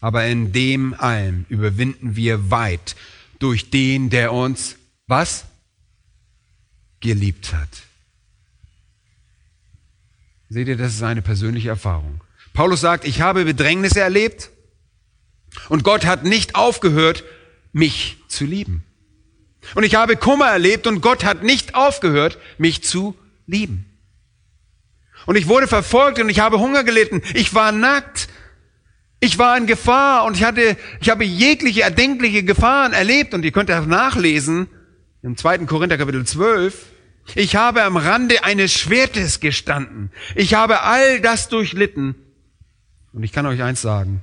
[0.00, 2.96] Aber in dem allem überwinden wir weit
[3.38, 5.44] durch den, der uns was
[7.00, 7.68] geliebt hat.
[10.48, 12.20] Seht ihr, das ist eine persönliche Erfahrung.
[12.52, 14.50] Paulus sagt, ich habe Bedrängnisse erlebt
[15.68, 17.24] und Gott hat nicht aufgehört,
[17.72, 18.82] mich zu lieben.
[19.74, 23.86] Und ich habe Kummer erlebt und Gott hat nicht aufgehört, mich zu lieben.
[25.26, 27.22] Und ich wurde verfolgt und ich habe Hunger gelitten.
[27.34, 28.28] Ich war nackt.
[29.20, 33.52] Ich war in Gefahr und ich hatte, ich habe jegliche erdenkliche Gefahren erlebt und ihr
[33.52, 34.66] könnt das nachlesen
[35.22, 35.66] im 2.
[35.66, 36.86] Korinther Kapitel 12.
[37.34, 40.10] Ich habe am Rande eines Schwertes gestanden.
[40.34, 42.14] Ich habe all das durchlitten.
[43.12, 44.22] Und ich kann euch eins sagen,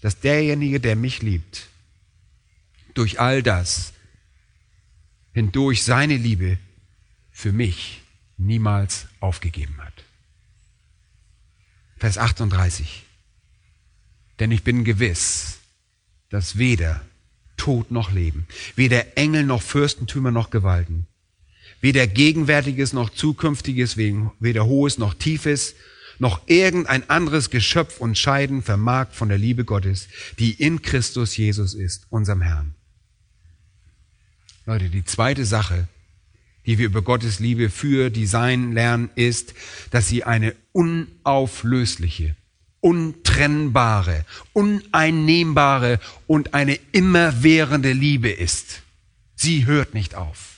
[0.00, 1.68] dass derjenige, der mich liebt,
[2.94, 3.92] durch all das
[5.32, 6.58] hindurch seine Liebe
[7.30, 8.02] für mich
[8.36, 9.92] niemals aufgegeben hat.
[11.98, 13.04] Vers 38.
[14.40, 15.58] Denn ich bin gewiss,
[16.30, 17.00] dass weder
[17.62, 21.06] Tod noch Leben, weder Engel noch Fürstentümer noch Gewalten,
[21.80, 25.76] weder Gegenwärtiges noch Zukünftiges, weder Hohes noch Tiefes,
[26.18, 30.08] noch irgendein anderes Geschöpf und Scheiden vermag von der Liebe Gottes,
[30.40, 32.74] die in Christus Jesus ist, unserem Herrn.
[34.66, 35.86] Leute, die zweite Sache,
[36.66, 39.54] die wir über Gottes Liebe für die Sein lernen, ist,
[39.92, 42.34] dass sie eine unauflösliche,
[42.82, 48.82] untrennbare, uneinnehmbare und eine immerwährende Liebe ist.
[49.36, 50.56] Sie hört nicht auf.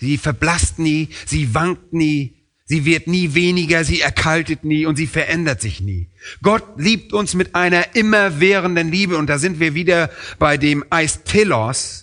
[0.00, 2.34] Sie verblasst nie, sie wankt nie,
[2.66, 6.10] sie wird nie weniger, sie erkaltet nie und sie verändert sich nie.
[6.42, 12.02] Gott liebt uns mit einer immerwährenden Liebe und da sind wir wieder bei dem Eistelos.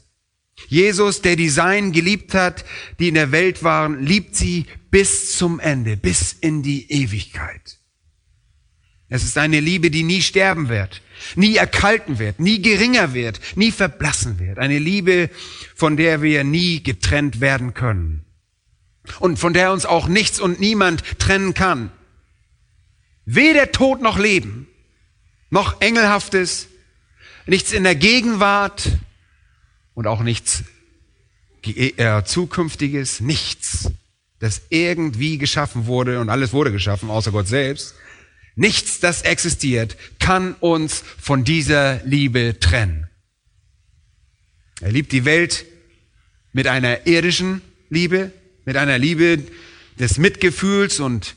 [0.67, 2.63] Jesus, der die Seinen geliebt hat,
[3.00, 7.78] die in der Welt waren, liebt sie bis zum Ende, bis in die Ewigkeit.
[9.13, 11.02] Es ist eine Liebe, die nie sterben wird,
[11.36, 14.58] nie erkalten wird, nie geringer wird, nie verblassen wird.
[14.58, 15.30] Eine Liebe,
[15.76, 18.24] von der wir nie getrennt werden können.
[19.19, 21.91] Und von der uns auch nichts und niemand trennen kann.
[23.26, 24.67] Weder Tod noch Leben,
[25.50, 26.67] noch Engelhaftes,
[27.45, 28.97] nichts in der Gegenwart
[29.93, 30.63] und auch nichts
[31.65, 33.91] äh, Zukünftiges, nichts,
[34.39, 37.95] das irgendwie geschaffen wurde und alles wurde geschaffen, außer Gott selbst
[38.55, 43.07] Nichts, das existiert, kann uns von dieser Liebe trennen.
[44.81, 45.65] Er liebt die Welt
[46.53, 48.31] mit einer irdischen Liebe,
[48.65, 49.39] mit einer Liebe
[49.99, 51.35] des Mitgefühls und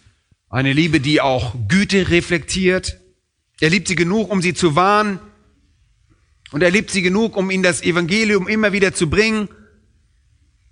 [0.48, 2.98] eine Liebe, die auch Güte reflektiert.
[3.60, 5.20] Er liebt sie genug, um sie zu warnen.
[6.50, 9.48] Und er liebt sie genug, um ihnen das Evangelium immer wieder zu bringen.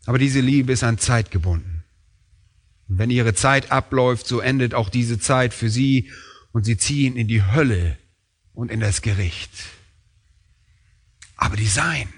[0.07, 1.85] Aber diese Liebe ist an Zeit gebunden.
[2.88, 6.11] Und wenn ihre Zeit abläuft, so endet auch diese Zeit für sie
[6.53, 7.99] und sie ziehen in die Hölle
[8.55, 9.51] und in das Gericht.
[11.37, 12.09] Aber die Sein,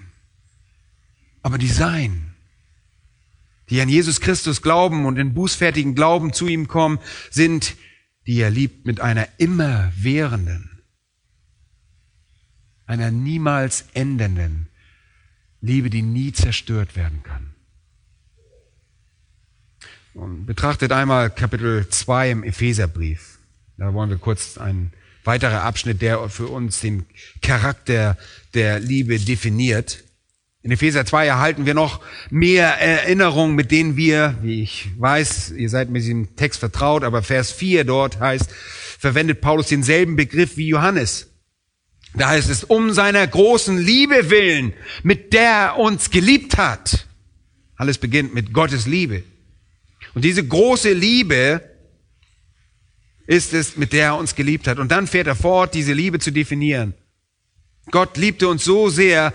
[1.41, 2.33] aber die Sein,
[3.69, 6.99] die an Jesus Christus glauben und in bußfertigen Glauben zu ihm kommen,
[7.31, 7.75] sind,
[8.27, 10.81] die er liebt, mit einer immerwährenden,
[12.85, 14.67] einer niemals endenden
[15.61, 17.51] Liebe, die nie zerstört werden kann.
[20.13, 23.34] Und betrachtet einmal Kapitel 2 im Epheserbrief.
[23.77, 24.93] Da wollen wir kurz einen
[25.25, 27.05] weiterer Abschnitt, der für uns den
[27.41, 28.17] Charakter
[28.53, 30.03] der Liebe definiert.
[30.61, 35.69] In Epheser 2 erhalten wir noch mehr Erinnerungen, mit denen wir, wie ich weiß, ihr
[35.69, 40.67] seid mit diesem Text vertraut, aber Vers 4 dort heißt, verwendet Paulus denselben Begriff wie
[40.69, 41.27] Johannes.
[42.15, 47.07] Da heißt es, um seiner großen Liebe willen, mit der er uns geliebt hat.
[47.75, 49.23] Alles beginnt mit Gottes Liebe.
[50.13, 51.61] Und diese große Liebe,
[53.27, 54.79] ist es, mit der er uns geliebt hat.
[54.79, 56.93] Und dann fährt er fort, diese Liebe zu definieren.
[57.91, 59.33] Gott liebte uns so sehr,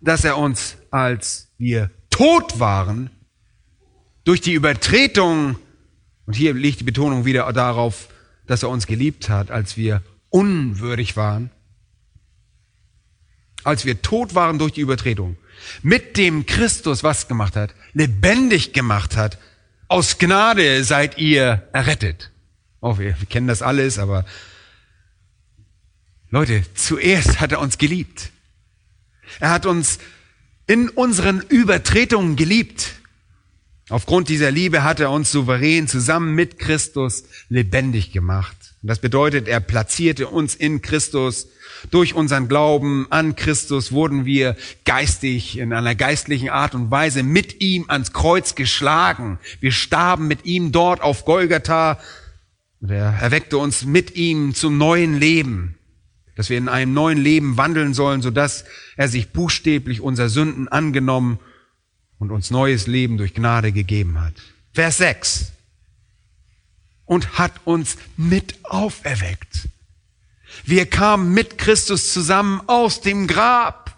[0.00, 3.10] dass er uns, als wir tot waren,
[4.24, 5.56] durch die Übertretung,
[6.26, 8.08] und hier liegt die Betonung wieder darauf,
[8.46, 11.50] dass er uns geliebt hat, als wir unwürdig waren,
[13.64, 15.36] als wir tot waren durch die Übertretung,
[15.82, 19.38] mit dem Christus was gemacht hat, lebendig gemacht hat,
[19.88, 22.31] aus Gnade seid ihr errettet.
[22.82, 24.26] Oh, wir, wir kennen das alles, aber
[26.30, 28.30] Leute, zuerst hat er uns geliebt.
[29.38, 30.00] Er hat uns
[30.66, 32.94] in unseren Übertretungen geliebt.
[33.88, 38.56] Aufgrund dieser Liebe hat er uns souverän zusammen mit Christus lebendig gemacht.
[38.82, 41.46] Und das bedeutet, er platzierte uns in Christus.
[41.92, 47.60] Durch unseren Glauben an Christus wurden wir geistig, in einer geistlichen Art und Weise mit
[47.60, 49.38] ihm ans Kreuz geschlagen.
[49.60, 52.00] Wir starben mit ihm dort auf Golgatha
[52.82, 55.76] und erweckte uns mit ihm zum neuen Leben,
[56.34, 58.64] dass wir in einem neuen Leben wandeln sollen, sodass
[58.96, 61.38] er sich buchstäblich unser Sünden angenommen
[62.18, 64.34] und uns neues Leben durch Gnade gegeben hat.
[64.72, 65.52] Vers 6.
[67.04, 69.68] Und hat uns mit auferweckt.
[70.64, 73.96] Wir kamen mit Christus zusammen aus dem Grab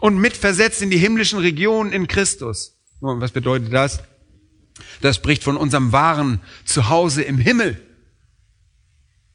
[0.00, 2.74] und mitversetzt in die himmlischen Regionen in Christus.
[2.98, 4.00] Und was bedeutet das?
[5.00, 7.80] Das spricht von unserem wahren Zuhause im Himmel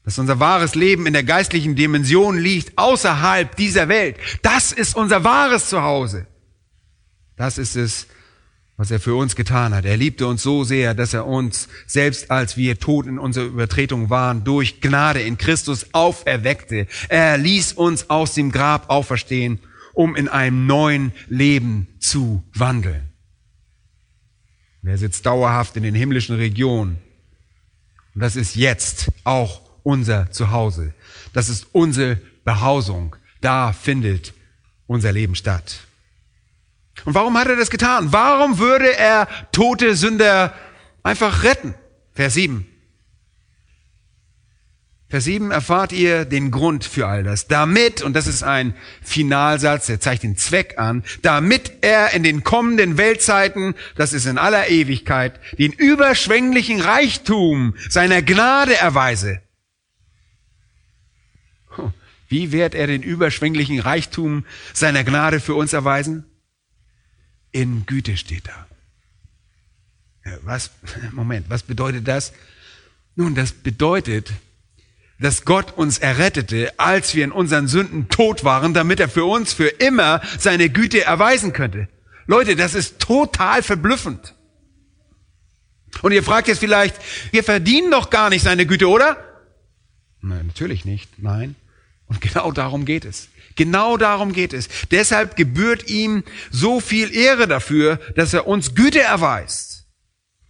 [0.06, 4.16] dass unser wahres Leben in der geistlichen Dimension liegt, außerhalb dieser Welt.
[4.42, 6.28] Das ist unser wahres Zuhause.
[7.34, 8.06] Das ist es,
[8.76, 9.84] was er für uns getan hat.
[9.84, 14.08] Er liebte uns so sehr, dass er uns, selbst als wir tot in unserer Übertretung
[14.08, 16.86] waren, durch Gnade in Christus auferweckte.
[17.08, 19.58] Er ließ uns aus dem Grab auferstehen,
[19.92, 23.08] um in einem neuen Leben zu wandeln.
[24.84, 26.98] Er sitzt dauerhaft in den himmlischen Regionen?
[28.14, 30.92] Und das ist jetzt auch unser Zuhause.
[31.32, 33.14] Das ist unsere Behausung.
[33.40, 34.34] Da findet
[34.88, 35.78] unser Leben statt.
[37.04, 38.12] Und warum hat er das getan?
[38.12, 40.52] Warum würde er tote Sünder
[41.04, 41.74] einfach retten?
[42.14, 42.66] Vers 7.
[45.08, 47.46] Vers 7 erfahrt ihr den Grund für all das.
[47.46, 52.42] Damit, und das ist ein Finalsatz, der zeigt den Zweck an, damit er in den
[52.42, 59.42] kommenden Weltzeiten, das ist in aller Ewigkeit, den überschwänglichen Reichtum seiner Gnade erweise,
[62.28, 66.24] wie wird er den überschwänglichen Reichtum seiner Gnade für uns erweisen?
[67.52, 68.66] In Güte steht da.
[70.42, 70.70] Was,
[71.12, 72.32] Moment, was bedeutet das?
[73.14, 74.32] Nun, das bedeutet,
[75.18, 79.52] dass Gott uns errettete, als wir in unseren Sünden tot waren, damit er für uns
[79.52, 81.88] für immer seine Güte erweisen könnte.
[82.26, 84.34] Leute, das ist total verblüffend.
[86.02, 86.94] Und ihr fragt jetzt vielleicht,
[87.32, 89.16] wir verdienen doch gar nicht seine Güte, oder?
[90.20, 91.22] Nein, natürlich nicht.
[91.22, 91.54] Nein.
[92.08, 93.28] Und genau darum geht es.
[93.56, 94.68] Genau darum geht es.
[94.90, 99.84] Deshalb gebührt ihm so viel Ehre dafür, dass er uns Güte erweist.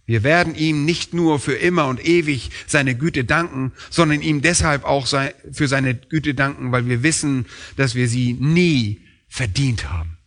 [0.05, 4.83] Wir werden ihm nicht nur für immer und ewig seine Güte danken, sondern ihm deshalb
[4.85, 5.07] auch
[5.51, 7.45] für seine Güte danken, weil wir wissen,
[7.75, 10.17] dass wir sie nie verdient haben.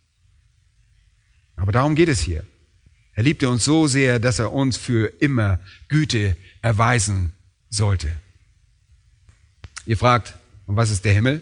[1.55, 2.43] Aber darum geht es hier.
[3.15, 7.33] Er liebte uns so sehr, dass er uns für immer Güte erweisen
[7.69, 8.11] sollte.
[9.85, 10.35] Ihr fragt,
[10.71, 11.41] und was ist der Himmel?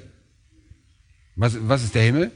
[1.35, 2.31] Was, was ist der Himmel?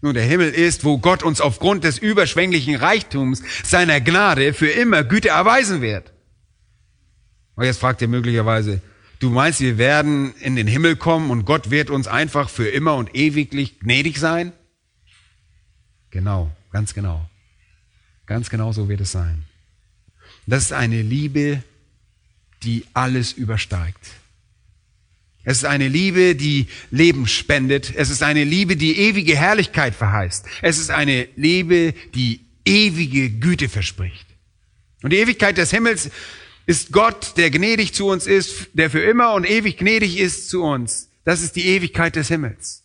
[0.00, 5.04] Nun, der Himmel ist, wo Gott uns aufgrund des überschwänglichen Reichtums seiner Gnade für immer
[5.04, 6.10] Güte erweisen wird.
[7.54, 8.80] Und jetzt fragt ihr möglicherweise,
[9.18, 12.94] du meinst, wir werden in den Himmel kommen und Gott wird uns einfach für immer
[12.96, 14.54] und ewiglich gnädig sein?
[16.08, 17.28] Genau, ganz genau.
[18.24, 19.42] Ganz genau so wird es sein.
[20.46, 21.62] Das ist eine Liebe,
[22.62, 23.98] die alles übersteigt.
[25.44, 27.92] Es ist eine Liebe, die Leben spendet.
[27.94, 30.44] Es ist eine Liebe, die ewige Herrlichkeit verheißt.
[30.62, 34.26] Es ist eine Liebe, die ewige Güte verspricht.
[35.02, 36.10] Und die Ewigkeit des Himmels
[36.66, 40.62] ist Gott, der gnädig zu uns ist, der für immer und ewig gnädig ist zu
[40.62, 41.08] uns.
[41.24, 42.84] Das ist die Ewigkeit des Himmels.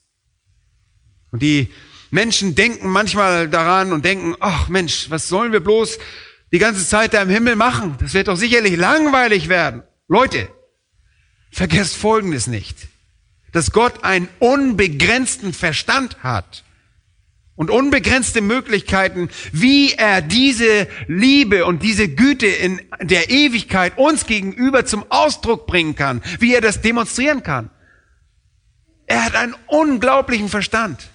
[1.31, 1.67] Und die
[2.09, 5.99] Menschen denken manchmal daran und denken, ach Mensch, was sollen wir bloß
[6.51, 7.95] die ganze Zeit da im Himmel machen?
[7.99, 9.83] Das wird doch sicherlich langweilig werden.
[10.07, 10.47] Leute,
[11.51, 12.87] Vergesst Folgendes nicht,
[13.51, 16.63] dass Gott einen unbegrenzten Verstand hat
[17.55, 24.85] und unbegrenzte Möglichkeiten, wie er diese Liebe und diese Güte in der Ewigkeit uns gegenüber
[24.85, 27.69] zum Ausdruck bringen kann, wie er das demonstrieren kann.
[29.07, 31.09] Er hat einen unglaublichen Verstand,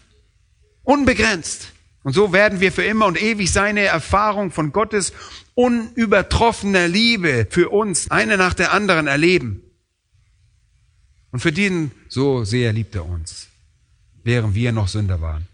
[0.83, 1.69] unbegrenzt.
[2.03, 5.13] Und so werden wir für immer und ewig seine Erfahrung von Gottes
[5.55, 9.63] unübertroffener Liebe für uns eine nach der anderen erleben.
[11.33, 13.49] Und für diesen, so sehr liebt er uns,
[14.23, 15.49] während wir noch Sünder waren.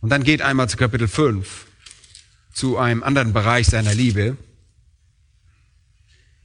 [0.00, 1.66] Und dann geht einmal zu Kapitel 5,
[2.52, 4.36] zu einem anderen Bereich seiner Liebe,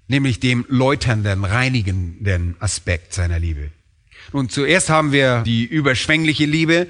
[0.08, 3.72] nämlich dem läuternden, reinigenden Aspekt seiner Liebe.
[4.32, 6.86] Nun, zuerst haben wir die überschwängliche Liebe,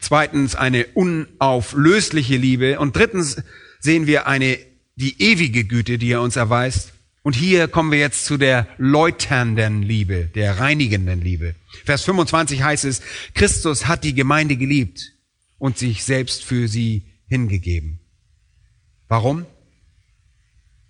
[0.00, 3.36] zweitens eine unauflösliche Liebe und drittens
[3.78, 4.58] sehen wir eine,
[4.96, 6.93] die ewige Güte, die er uns erweist
[7.24, 11.54] und hier kommen wir jetzt zu der läuternden Liebe, der reinigenden Liebe.
[11.86, 13.00] Vers 25 heißt es,
[13.32, 15.12] Christus hat die Gemeinde geliebt
[15.56, 17.98] und sich selbst für sie hingegeben.
[19.08, 19.46] Warum?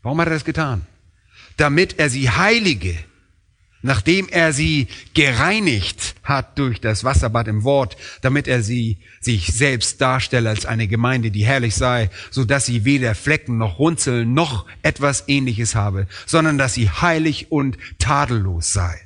[0.03, 0.85] Warum hat er das getan?
[1.57, 2.99] Damit er sie heilige,
[3.85, 10.01] nachdem er sie gereinigt hat durch das Wasserbad im Wort, damit er sie sich selbst
[10.01, 14.65] darstelle als eine Gemeinde, die herrlich sei, so dass sie weder Flecken noch Runzeln noch
[14.83, 18.99] etwas ähnliches habe, sondern dass sie heilig und tadellos sei.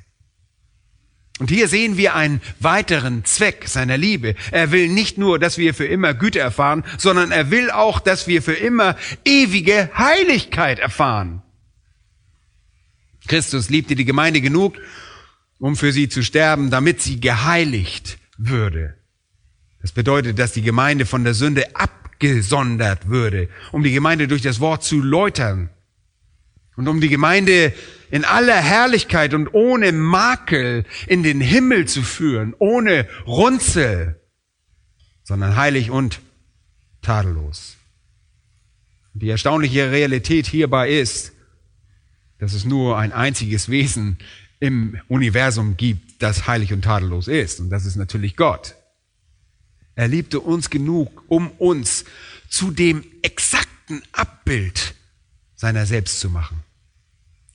[1.39, 4.35] Und hier sehen wir einen weiteren Zweck seiner Liebe.
[4.51, 8.27] Er will nicht nur, dass wir für immer Güte erfahren, sondern er will auch, dass
[8.27, 11.41] wir für immer ewige Heiligkeit erfahren.
[13.27, 14.75] Christus liebte die Gemeinde genug,
[15.59, 18.95] um für sie zu sterben, damit sie geheiligt würde.
[19.81, 24.59] Das bedeutet, dass die Gemeinde von der Sünde abgesondert würde, um die Gemeinde durch das
[24.59, 25.69] Wort zu läutern
[26.75, 27.73] und um die Gemeinde
[28.09, 34.19] in aller Herrlichkeit und ohne Makel in den Himmel zu führen, ohne Runzel,
[35.23, 36.19] sondern heilig und
[37.01, 37.75] tadellos.
[39.13, 41.33] Die erstaunliche Realität hierbei ist,
[42.39, 44.17] dass es nur ein einziges Wesen
[44.59, 47.59] im Universum gibt, das heilig und tadellos ist.
[47.59, 48.75] Und das ist natürlich Gott.
[49.95, 52.05] Er liebte uns genug, um uns
[52.49, 54.95] zu dem exakten Abbild
[55.55, 56.61] seiner selbst zu machen.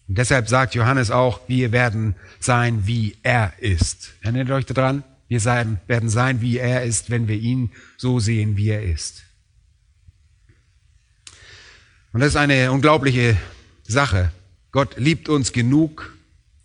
[0.07, 4.13] Und deshalb sagt Johannes auch, wir werden sein, wie er ist.
[4.21, 5.03] Erinnert euch daran?
[5.29, 9.23] Wir werden sein, wie er ist, wenn wir ihn so sehen, wie er ist.
[12.13, 13.37] Und das ist eine unglaubliche
[13.85, 14.31] Sache.
[14.75, 16.17] Gott liebt uns genug,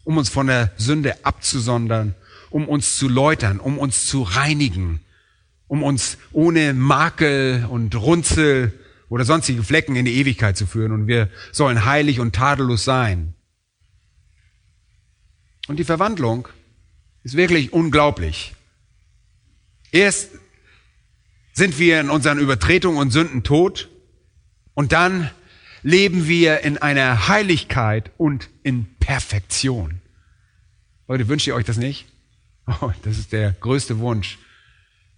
[0.03, 2.15] um uns von der Sünde abzusondern,
[2.49, 4.99] um uns zu läutern, um uns zu reinigen,
[5.67, 8.73] um uns ohne Makel und Runzel
[9.09, 10.91] oder sonstige Flecken in die Ewigkeit zu führen.
[10.91, 13.35] Und wir sollen heilig und tadellos sein.
[15.67, 16.47] Und die Verwandlung
[17.23, 18.55] ist wirklich unglaublich.
[19.91, 20.31] Erst
[21.53, 23.87] sind wir in unseren Übertretungen und Sünden tot
[24.73, 25.29] und dann
[25.83, 30.01] leben wir in einer Heiligkeit und in Perfektion.
[31.07, 32.05] Leute, wünscht ihr euch das nicht?
[32.81, 34.37] Oh, das ist der größte Wunsch,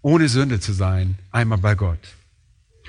[0.02, 2.00] ohne Sünde zu sein, einmal bei Gott.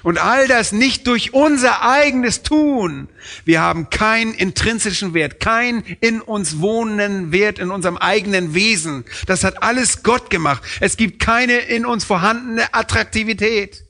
[0.05, 3.09] Und all das nicht durch unser eigenes Tun.
[3.45, 9.05] Wir haben keinen intrinsischen Wert, keinen in uns wohnenden Wert in unserem eigenen Wesen.
[9.27, 10.63] Das hat alles Gott gemacht.
[10.81, 13.83] Es gibt keine in uns vorhandene Attraktivität.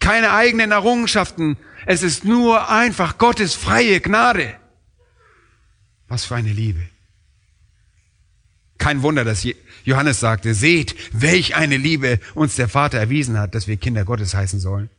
[0.00, 1.56] Keine eigenen Errungenschaften,
[1.86, 4.54] es ist nur einfach Gottes freie Gnade.
[6.08, 6.82] Was für eine Liebe.
[8.76, 9.46] Kein Wunder, dass
[9.84, 14.34] Johannes sagte, seht, welch eine Liebe uns der Vater erwiesen hat, dass wir Kinder Gottes
[14.34, 14.90] heißen sollen.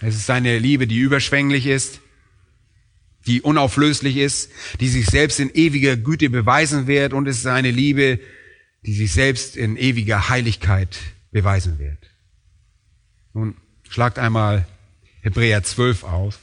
[0.00, 2.00] Es ist eine Liebe, die überschwänglich ist,
[3.26, 4.50] die unauflöslich ist,
[4.80, 8.18] die sich selbst in ewiger Güte beweisen wird und es ist eine Liebe,
[8.82, 10.96] die sich selbst in ewiger Heiligkeit
[11.30, 11.98] beweisen wird.
[13.32, 13.56] Nun,
[13.88, 14.66] schlagt einmal
[15.22, 16.38] Hebräer 12 auf,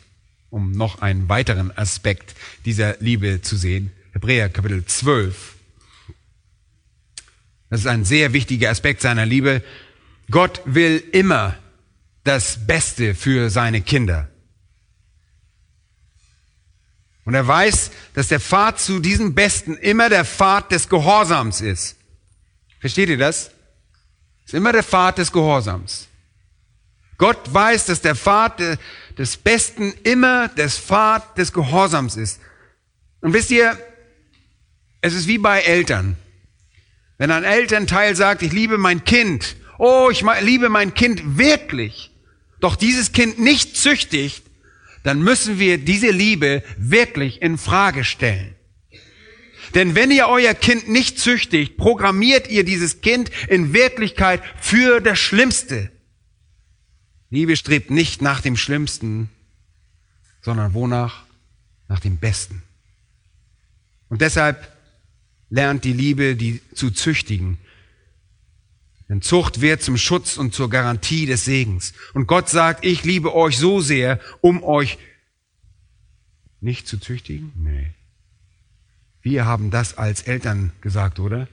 [0.50, 3.92] um noch einen weiteren Aspekt dieser Liebe zu sehen.
[4.14, 5.56] Hebräer Kapitel 12.
[7.70, 9.64] Das ist ein sehr wichtiger Aspekt seiner Liebe.
[10.32, 11.58] Gott will immer
[12.24, 14.30] das Beste für seine Kinder.
[17.26, 21.98] Und er weiß, dass der Pfad zu diesem Besten immer der Pfad des Gehorsams ist.
[22.80, 23.52] Versteht ihr das?
[24.46, 26.08] Es ist immer der Pfad des Gehorsams.
[27.18, 28.62] Gott weiß, dass der Pfad
[29.18, 32.40] des Besten immer das Pfad des Gehorsams ist.
[33.22, 33.78] Und wisst ihr,
[35.02, 36.16] es ist wie bei Eltern.
[37.18, 42.12] Wenn ein Elternteil sagt, ich liebe mein Kind, oh, ich liebe mein Kind wirklich,
[42.62, 44.44] doch dieses Kind nicht züchtigt,
[45.04, 48.54] dann müssen wir diese Liebe wirklich in Frage stellen.
[49.74, 55.18] Denn wenn ihr euer Kind nicht züchtigt, programmiert ihr dieses Kind in Wirklichkeit für das
[55.20, 55.92] Schlimmste.
[57.30, 59.30] Liebe strebt nicht nach dem Schlimmsten,
[60.42, 61.24] sondern wonach?
[61.90, 62.64] Nach dem Besten.
[64.10, 64.72] Und deshalb
[65.50, 67.58] lernt die Liebe, die zu züchtigen.
[69.08, 71.94] Denn Zucht wird zum Schutz und zur Garantie des Segens.
[72.14, 74.98] Und Gott sagt, ich liebe euch so sehr, um euch
[76.60, 77.52] nicht zu züchtigen?
[77.56, 77.92] Nee.
[79.22, 81.48] Wir haben das als Eltern gesagt, oder?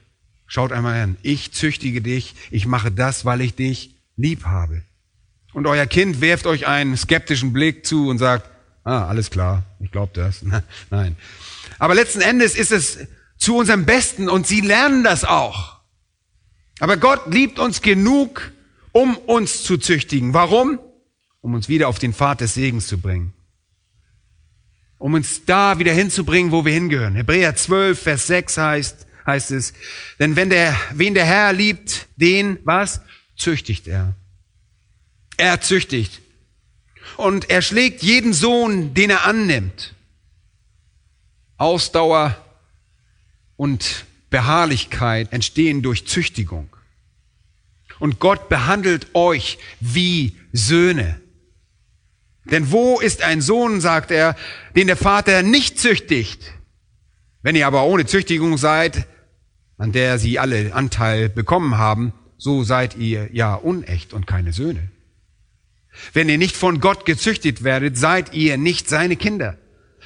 [0.46, 1.16] Schaut einmal an.
[1.22, 2.34] Ich züchtige dich.
[2.50, 4.82] Ich mache das, weil ich dich lieb habe.
[5.54, 8.50] Und euer Kind werft euch einen skeptischen Blick zu und sagt,
[8.82, 10.44] ah, alles klar, ich glaube das.
[10.90, 11.16] Nein.
[11.78, 12.98] Aber letzten Endes ist es
[13.38, 15.76] zu unserem Besten und sie lernen das auch.
[16.80, 18.50] Aber Gott liebt uns genug,
[18.90, 20.34] um uns zu züchtigen.
[20.34, 20.80] Warum?
[21.40, 23.32] Um uns wieder auf den Pfad des Segens zu bringen.
[24.98, 27.14] Um uns da wieder hinzubringen, wo wir hingehören.
[27.14, 29.72] Hebräer 12, Vers 6 heißt, heißt es,
[30.18, 33.02] denn wenn der, wen der Herr liebt, den, was?
[33.36, 34.14] Züchtigt er
[35.36, 36.20] er züchtigt.
[37.16, 39.94] Und er schlägt jeden Sohn, den er annimmt.
[41.56, 42.36] Ausdauer
[43.56, 46.68] und Beharrlichkeit entstehen durch Züchtigung.
[48.00, 51.20] Und Gott behandelt euch wie Söhne.
[52.44, 54.36] Denn wo ist ein Sohn, sagt er,
[54.74, 56.52] den der Vater nicht züchtigt?
[57.42, 59.06] Wenn ihr aber ohne Züchtigung seid,
[59.78, 64.90] an der sie alle Anteil bekommen haben, so seid ihr ja unecht und keine Söhne.
[66.12, 69.58] Wenn ihr nicht von Gott gezüchtet werdet, seid ihr nicht seine Kinder.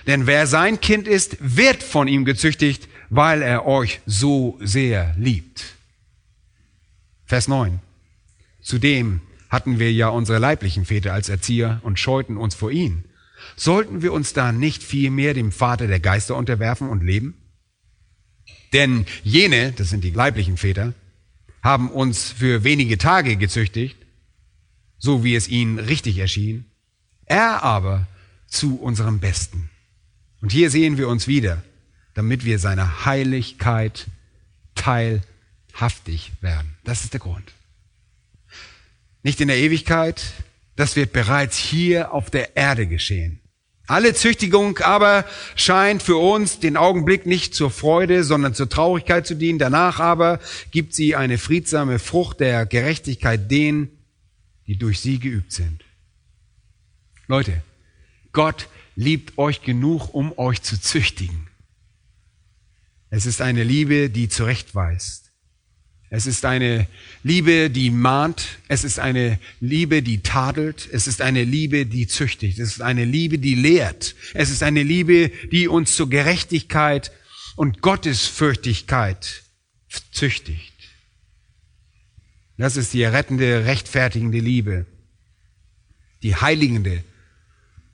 [0.06, 5.74] Denn wer sein Kind ist, wird von ihm gezüchtigt, weil er euch so sehr liebt.
[7.26, 7.80] Vers 9.
[8.62, 13.04] Zudem hatten wir ja unsere leiblichen Väter als Erzieher und scheuten uns vor ihnen.
[13.56, 17.34] Sollten wir uns da nicht vielmehr dem Vater der Geister unterwerfen und leben?
[18.74, 20.92] Denn jene, das sind die leiblichen Väter,
[21.62, 23.97] haben uns für wenige Tage gezüchtigt,
[24.98, 26.64] so wie es ihnen richtig erschien,
[27.26, 28.06] er aber
[28.48, 29.70] zu unserem Besten.
[30.40, 31.62] Und hier sehen wir uns wieder,
[32.14, 34.06] damit wir seiner Heiligkeit
[34.74, 36.74] teilhaftig werden.
[36.84, 37.52] Das ist der Grund.
[39.22, 40.22] Nicht in der Ewigkeit,
[40.76, 43.40] das wird bereits hier auf der Erde geschehen.
[43.88, 45.24] Alle Züchtigung aber
[45.56, 49.58] scheint für uns den Augenblick nicht zur Freude, sondern zur Traurigkeit zu dienen.
[49.58, 50.40] Danach aber
[50.70, 53.88] gibt sie eine friedsame Frucht der Gerechtigkeit denen,
[54.68, 55.82] die durch sie geübt sind.
[57.26, 57.62] Leute,
[58.32, 61.48] Gott liebt euch genug, um euch zu züchtigen.
[63.10, 65.32] Es ist eine Liebe, die zurechtweist.
[66.10, 66.86] Es ist eine
[67.22, 68.58] Liebe, die mahnt.
[68.68, 70.86] Es ist eine Liebe, die tadelt.
[70.92, 72.58] Es ist eine Liebe, die züchtigt.
[72.58, 74.14] Es ist eine Liebe, die lehrt.
[74.34, 77.10] Es ist eine Liebe, die uns zur Gerechtigkeit
[77.56, 79.44] und Gottesfürchtigkeit
[80.12, 80.74] züchtigt.
[82.58, 84.84] Das ist die rettende, rechtfertigende Liebe.
[86.24, 87.04] Die heiligende.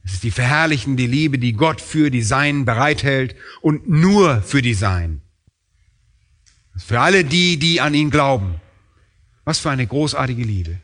[0.02, 4.72] Das ist die verherrlichende Liebe, die Gott für die Seinen bereithält und nur für die
[4.74, 5.20] Seinen.
[6.76, 8.54] Für alle die, die an ihn glauben.
[9.44, 10.78] Was für eine großartige Liebe.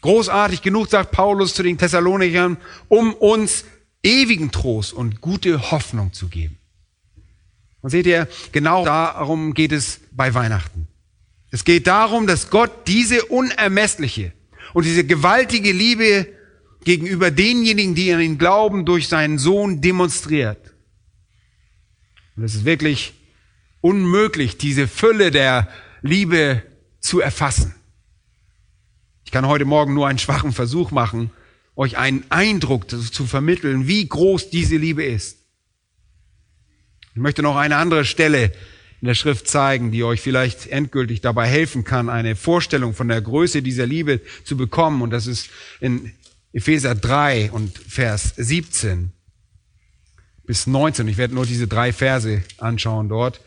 [0.00, 2.56] Großartig genug, sagt Paulus zu den Thessalonikern,
[2.88, 3.64] um uns
[4.02, 6.56] ewigen Trost und gute Hoffnung zu geben.
[7.82, 10.88] Und seht ihr, genau darum geht es bei Weihnachten.
[11.50, 14.32] Es geht darum, dass Gott diese unermessliche
[14.74, 16.28] und diese gewaltige Liebe
[16.84, 20.72] gegenüber denjenigen, die an ihn glauben, durch seinen Sohn demonstriert.
[22.36, 23.14] Und es ist wirklich
[23.80, 25.68] unmöglich, diese Fülle der
[26.02, 26.62] Liebe
[27.00, 27.74] zu erfassen.
[29.24, 31.30] Ich kann heute Morgen nur einen schwachen Versuch machen,
[31.74, 35.38] euch einen Eindruck zu vermitteln, wie groß diese Liebe ist.
[37.14, 38.52] Ich möchte noch eine andere Stelle
[39.06, 43.20] in der Schrift zeigen, die euch vielleicht endgültig dabei helfen kann, eine Vorstellung von der
[43.20, 45.00] Größe dieser Liebe zu bekommen.
[45.00, 45.48] Und das ist
[45.78, 46.10] in
[46.52, 49.12] Epheser 3 und Vers 17
[50.44, 51.06] bis 19.
[51.06, 53.40] Ich werde nur diese drei Verse anschauen dort.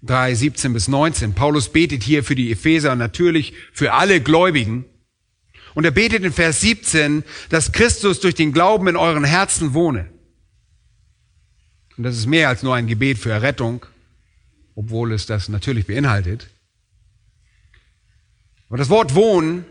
[0.00, 1.34] 3, 17 bis 19.
[1.34, 4.86] Paulus betet hier für die Epheser, natürlich für alle Gläubigen.
[5.74, 10.08] Und er betet in Vers 17, dass Christus durch den Glauben in euren Herzen wohne.
[11.96, 13.86] Und das ist mehr als nur ein Gebet für Errettung,
[14.74, 16.48] obwohl es das natürlich beinhaltet.
[18.68, 19.64] Aber das Wort wohnen,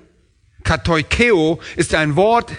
[0.63, 2.53] katoikeo, ist ein Wort,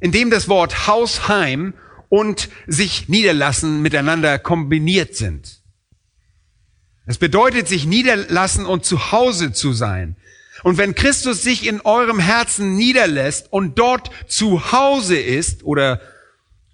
[0.00, 1.74] in dem das Wort Haus, Heim
[2.08, 5.58] und sich niederlassen miteinander kombiniert sind.
[7.06, 10.14] Es bedeutet, sich niederlassen und zu Hause zu sein.
[10.62, 16.00] Und wenn Christus sich in eurem Herzen niederlässt und dort zu Hause ist oder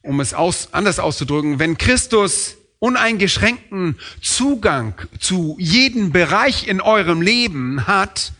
[0.04, 7.86] um es aus, anders auszudrücken, wenn Christus uneingeschränkten Zugang zu jedem Bereich in eurem Leben
[7.86, 8.32] hat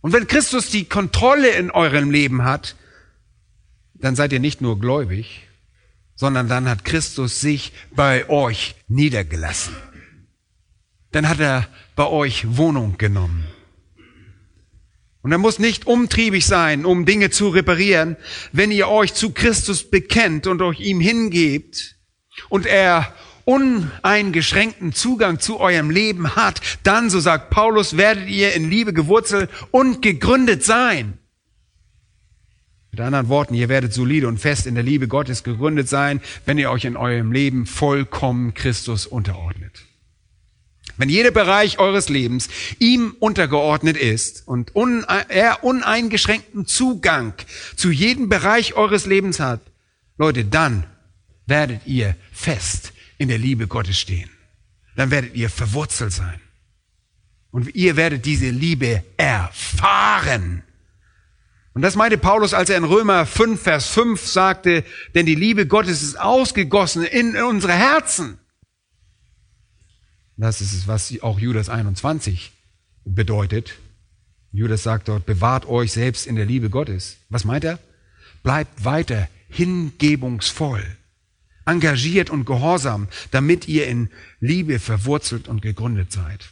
[0.00, 2.76] und wenn Christus die Kontrolle in eurem Leben hat,
[3.94, 5.42] dann seid ihr nicht nur gläubig,
[6.14, 9.76] sondern dann hat Christus sich bei euch niedergelassen.
[11.12, 13.46] Dann hat er bei euch Wohnung genommen.
[15.26, 18.14] Und er muss nicht umtriebig sein, um Dinge zu reparieren.
[18.52, 21.96] Wenn ihr euch zu Christus bekennt und euch ihm hingebt
[22.48, 23.12] und er
[23.44, 29.50] uneingeschränkten Zugang zu eurem Leben hat, dann, so sagt Paulus, werdet ihr in Liebe gewurzelt
[29.72, 31.14] und gegründet sein.
[32.92, 36.56] Mit anderen Worten, ihr werdet solide und fest in der Liebe Gottes gegründet sein, wenn
[36.56, 39.85] ihr euch in eurem Leben vollkommen Christus unterordnet.
[40.98, 44.70] Wenn jeder Bereich eures Lebens ihm untergeordnet ist und
[45.28, 47.34] er uneingeschränkten Zugang
[47.76, 49.60] zu jedem Bereich eures Lebens hat,
[50.16, 50.84] Leute, dann
[51.46, 54.30] werdet ihr fest in der Liebe Gottes stehen.
[54.96, 56.40] Dann werdet ihr verwurzelt sein.
[57.50, 60.62] Und ihr werdet diese Liebe erfahren.
[61.74, 64.82] Und das meinte Paulus, als er in Römer 5, Vers 5 sagte,
[65.14, 68.38] denn die Liebe Gottes ist ausgegossen in unsere Herzen
[70.36, 72.52] das ist es, was auch Judas 21
[73.04, 73.76] bedeutet.
[74.52, 77.16] Judas sagt dort, bewahrt euch selbst in der Liebe Gottes.
[77.30, 77.78] Was meint er?
[78.42, 80.84] Bleibt weiter hingebungsvoll,
[81.64, 84.10] engagiert und gehorsam, damit ihr in
[84.40, 86.50] Liebe verwurzelt und gegründet seid.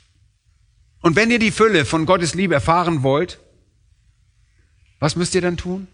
[1.03, 3.39] Und wenn ihr die Fülle von Gottes Liebe erfahren wollt,
[5.01, 5.89] was müsst ihr dann tun?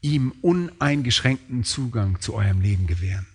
[0.00, 3.26] Ihm uneingeschränkten Zugang zu eurem Leben gewähren.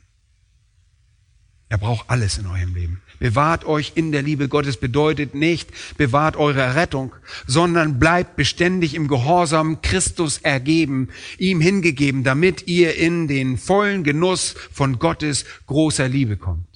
[1.67, 3.01] Er braucht alles in eurem Leben.
[3.17, 7.13] Bewahrt euch in der Liebe Gottes bedeutet nicht, bewahrt eure Rettung,
[7.47, 11.09] sondern bleibt beständig im Gehorsam Christus ergeben,
[11.39, 16.67] ihm hingegeben, damit ihr in den vollen Genuss von Gottes großer Liebe kommt.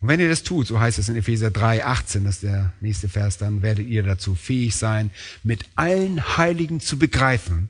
[0.00, 2.72] Und wenn ihr das tut, so heißt es in Epheser 3, 18, das ist der
[2.80, 5.10] nächste Vers, dann werdet ihr dazu fähig sein,
[5.44, 7.68] mit allen Heiligen zu begreifen,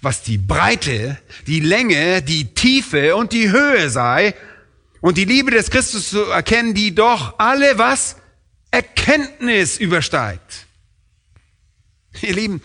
[0.00, 4.34] was die Breite, die Länge, die Tiefe und die Höhe sei
[5.00, 8.16] und die Liebe des Christus zu erkennen, die doch alle was
[8.70, 10.66] Erkenntnis übersteigt.
[12.20, 12.60] Ihr Lieben,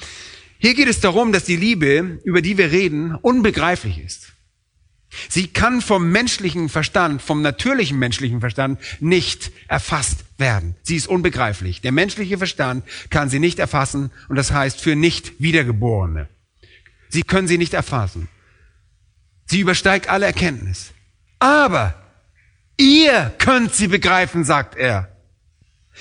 [0.58, 4.30] hier geht es darum, dass die Liebe, über die wir reden, unbegreiflich ist.
[5.30, 10.76] Sie kann vom menschlichen Verstand, vom natürlichen menschlichen Verstand nicht erfasst werden.
[10.82, 11.82] Sie ist unbegreiflich.
[11.82, 16.30] Der menschliche Verstand kann sie nicht erfassen und das heißt für nicht wiedergeborene.
[17.14, 18.28] Sie können sie nicht erfassen.
[19.46, 20.94] Sie übersteigt alle Erkenntnis.
[21.38, 21.94] Aber
[22.76, 25.16] ihr könnt sie begreifen, sagt er.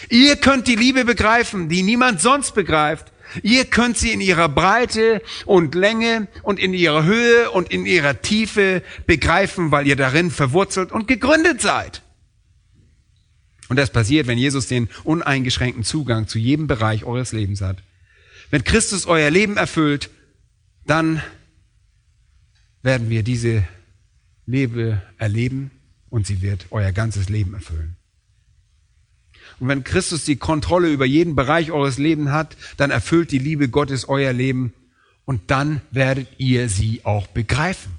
[0.08, 3.12] Ihr könnt die Liebe begreifen, die niemand sonst begreift.
[3.42, 8.22] Ihr könnt sie in ihrer Breite und Länge und in ihrer Höhe und in ihrer
[8.22, 12.00] Tiefe begreifen, weil ihr darin verwurzelt und gegründet seid.
[13.68, 17.76] Und das passiert, wenn Jesus den uneingeschränkten Zugang zu jedem Bereich eures Lebens hat.
[18.48, 20.08] Wenn Christus euer Leben erfüllt,
[20.86, 21.22] dann
[22.82, 23.66] werden wir diese
[24.46, 25.70] Liebe erleben
[26.10, 27.96] und sie wird euer ganzes Leben erfüllen.
[29.60, 33.68] Und wenn Christus die Kontrolle über jeden Bereich eures Lebens hat, dann erfüllt die Liebe
[33.68, 34.72] Gottes euer Leben
[35.24, 37.92] und dann werdet ihr sie auch begreifen.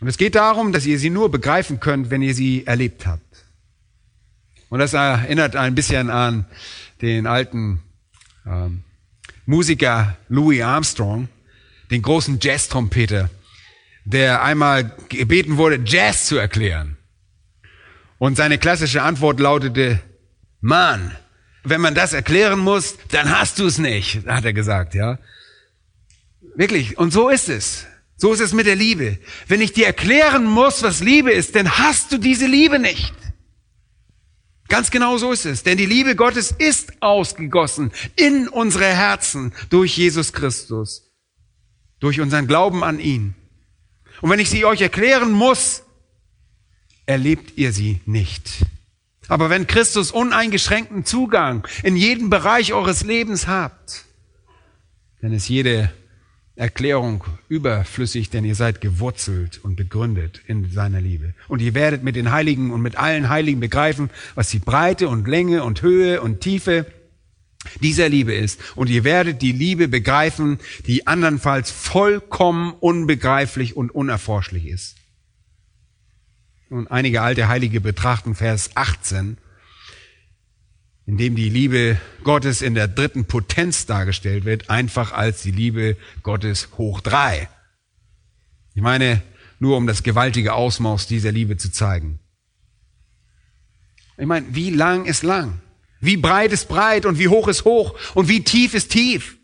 [0.00, 3.24] Und es geht darum, dass ihr sie nur begreifen könnt, wenn ihr sie erlebt habt.
[4.70, 6.46] Und das erinnert ein bisschen an
[7.02, 7.80] den alten
[8.46, 8.84] ähm,
[9.48, 11.28] Musiker Louis Armstrong,
[11.90, 13.30] den großen Jazz-Trompeter,
[14.04, 16.98] der einmal gebeten wurde, Jazz zu erklären.
[18.18, 20.00] Und seine klassische Antwort lautete,
[20.60, 21.16] Mann,
[21.64, 25.18] wenn man das erklären muss, dann hast du es nicht, hat er gesagt, ja.
[26.54, 26.98] Wirklich.
[26.98, 27.86] Und so ist es.
[28.18, 29.16] So ist es mit der Liebe.
[29.46, 33.14] Wenn ich dir erklären muss, was Liebe ist, dann hast du diese Liebe nicht.
[34.68, 35.62] Ganz genau so ist es.
[35.62, 41.10] Denn die Liebe Gottes ist ausgegossen in unsere Herzen durch Jesus Christus,
[42.00, 43.34] durch unseren Glauben an ihn.
[44.20, 45.82] Und wenn ich sie euch erklären muss,
[47.06, 48.66] erlebt ihr sie nicht.
[49.28, 54.04] Aber wenn Christus uneingeschränkten Zugang in jeden Bereich eures Lebens habt,
[55.20, 55.92] dann ist jede
[56.58, 61.32] Erklärung überflüssig, denn ihr seid gewurzelt und begründet in seiner Liebe.
[61.46, 65.26] Und ihr werdet mit den Heiligen und mit allen Heiligen begreifen, was die Breite und
[65.28, 66.84] Länge und Höhe und Tiefe
[67.80, 68.60] dieser Liebe ist.
[68.76, 74.96] Und ihr werdet die Liebe begreifen, die andernfalls vollkommen unbegreiflich und unerforschlich ist.
[76.70, 79.38] Und einige alte Heilige betrachten Vers 18
[81.08, 85.96] in dem die Liebe Gottes in der dritten Potenz dargestellt wird, einfach als die Liebe
[86.22, 87.48] Gottes hoch drei.
[88.74, 89.22] Ich meine,
[89.58, 92.18] nur um das gewaltige Ausmaß dieser Liebe zu zeigen.
[94.18, 95.62] Ich meine, wie lang ist lang?
[96.00, 99.38] Wie breit ist breit und wie hoch ist hoch und wie tief ist tief?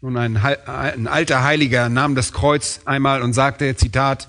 [0.00, 4.28] Nun, ein, ein alter Heiliger nahm das Kreuz einmal und sagte, Zitat,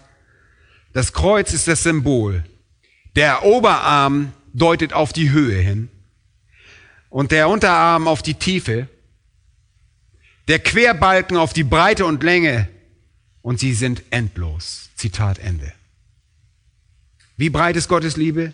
[0.94, 2.44] das Kreuz ist das Symbol,
[3.16, 5.90] der Oberarm deutet auf die Höhe hin
[7.10, 8.88] und der Unterarm auf die Tiefe,
[10.48, 12.68] der Querbalken auf die Breite und Länge
[13.42, 14.90] und sie sind endlos.
[14.96, 15.72] Zitat Ende.
[17.38, 18.54] Wie breit ist Gottes Liebe?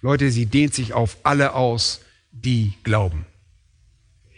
[0.00, 3.26] Leute, sie dehnt sich auf alle aus, die glauben.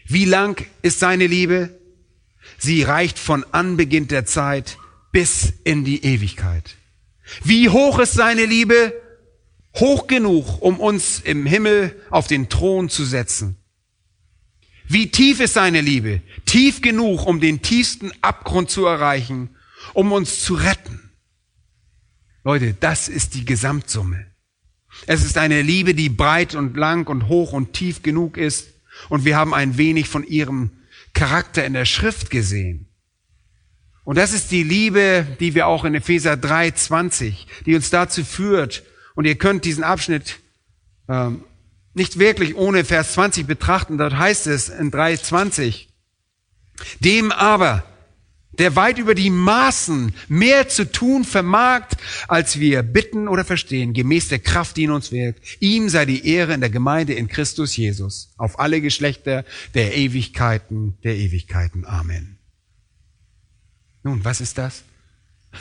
[0.07, 1.71] Wie lang ist seine Liebe?
[2.59, 4.79] Sie reicht von Anbeginn der Zeit
[5.13, 6.77] bis in die Ewigkeit.
[7.43, 8.95] Wie hoch ist seine Liebe?
[9.81, 13.57] hoch genug, um uns im Himmel auf den Thron zu setzen.
[14.89, 16.21] Wie tief ist seine Liebe?
[16.45, 19.51] Tief genug, um den tiefsten Abgrund zu erreichen,
[19.95, 21.11] um uns zu retten.
[22.45, 24.27] Leute, das ist die Gesamtsumme.
[25.07, 28.69] Es ist eine Liebe, die breit und lang und hoch und tief genug ist.
[29.09, 30.71] Und wir haben ein wenig von ihrem
[31.13, 32.89] Charakter in der Schrift gesehen.
[34.05, 38.25] Und das ist die Liebe, die wir auch in Epheser 3, 20, die uns dazu
[38.25, 38.85] führt,
[39.17, 40.39] und ihr könnt diesen Abschnitt
[41.09, 41.43] ähm,
[41.95, 43.99] nicht wirklich ohne Vers 20 betrachten.
[43.99, 45.87] Dort heißt es in 3.20,
[47.01, 47.83] dem aber,
[48.59, 51.87] der weit über die Maßen mehr zu tun vermag,
[52.29, 55.41] als wir bitten oder verstehen, gemäß der Kraft, die in uns wirkt.
[55.61, 59.45] Ihm sei die Ehre in der Gemeinde in Christus Jesus, auf alle Geschlechter
[59.75, 61.87] der Ewigkeiten, der Ewigkeiten.
[61.87, 62.37] Amen.
[64.03, 64.85] Nun, was ist das?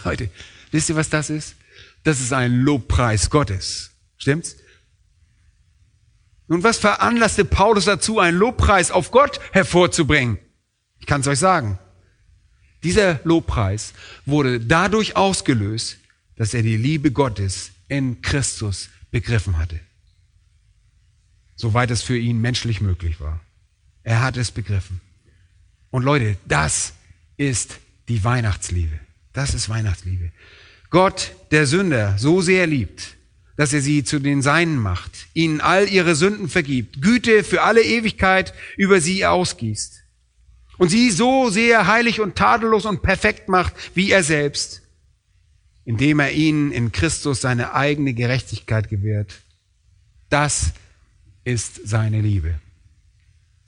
[0.03, 0.29] Leute,
[0.71, 1.55] wisst ihr, was das ist?
[2.05, 3.91] Das ist ein Lobpreis Gottes.
[4.17, 4.55] Stimmt's?
[6.47, 10.37] Nun, was veranlasste Paulus dazu, einen Lobpreis auf Gott hervorzubringen?
[10.99, 11.79] Ich kann es euch sagen.
[12.83, 13.93] Dieser Lobpreis
[14.27, 15.97] wurde dadurch ausgelöst,
[16.35, 19.79] dass er die Liebe Gottes in Christus begriffen hatte.
[21.55, 23.39] Soweit es für ihn menschlich möglich war.
[24.03, 25.01] Er hat es begriffen.
[25.89, 26.93] Und Leute, das
[27.37, 27.79] ist
[28.09, 28.99] die Weihnachtsliebe.
[29.33, 30.31] Das ist Weihnachtsliebe.
[30.95, 33.17] Gott der Sünder so sehr liebt,
[33.57, 37.83] dass er sie zu den Seinen macht, ihnen all ihre Sünden vergibt, Güte für alle
[37.83, 40.03] Ewigkeit über sie ausgießt
[40.77, 44.83] und sie so sehr heilig und tadellos und perfekt macht wie er selbst,
[45.83, 49.41] indem er ihnen in Christus seine eigene Gerechtigkeit gewährt.
[50.29, 50.71] Das
[51.43, 52.55] ist seine Liebe.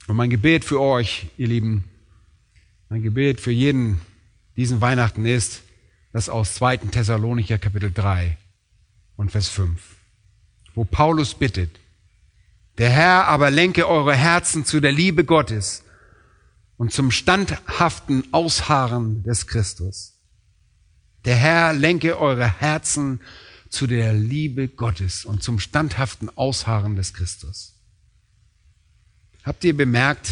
[0.06, 1.84] Und mein Gebet für euch, ihr Lieben,
[2.88, 4.00] mein Gebet für jeden
[4.56, 5.60] diesen Weihnachten ist,
[6.12, 6.78] das aus 2.
[6.78, 8.36] Thessalonicher Kapitel 3
[9.16, 9.80] und Vers 5,
[10.74, 11.78] wo Paulus bittet,
[12.78, 15.82] der Herr aber lenke eure Herzen zu der Liebe Gottes
[16.76, 20.14] und zum standhaften Ausharren des Christus.
[21.24, 23.20] Der Herr lenke eure Herzen
[23.68, 27.74] zu der Liebe Gottes und zum standhaften Ausharren des Christus.
[29.42, 30.30] Habt ihr bemerkt,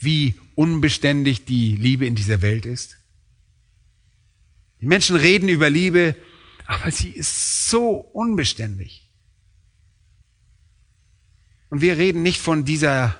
[0.00, 2.96] wie unbeständig die Liebe in dieser Welt ist?
[4.82, 6.16] Die Menschen reden über Liebe,
[6.66, 9.08] aber sie ist so unbeständig.
[11.70, 13.16] Und wir reden nicht von dieser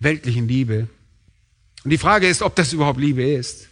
[0.00, 0.88] weltlichen Liebe.
[1.84, 3.68] Und die Frage ist, ob das überhaupt Liebe ist.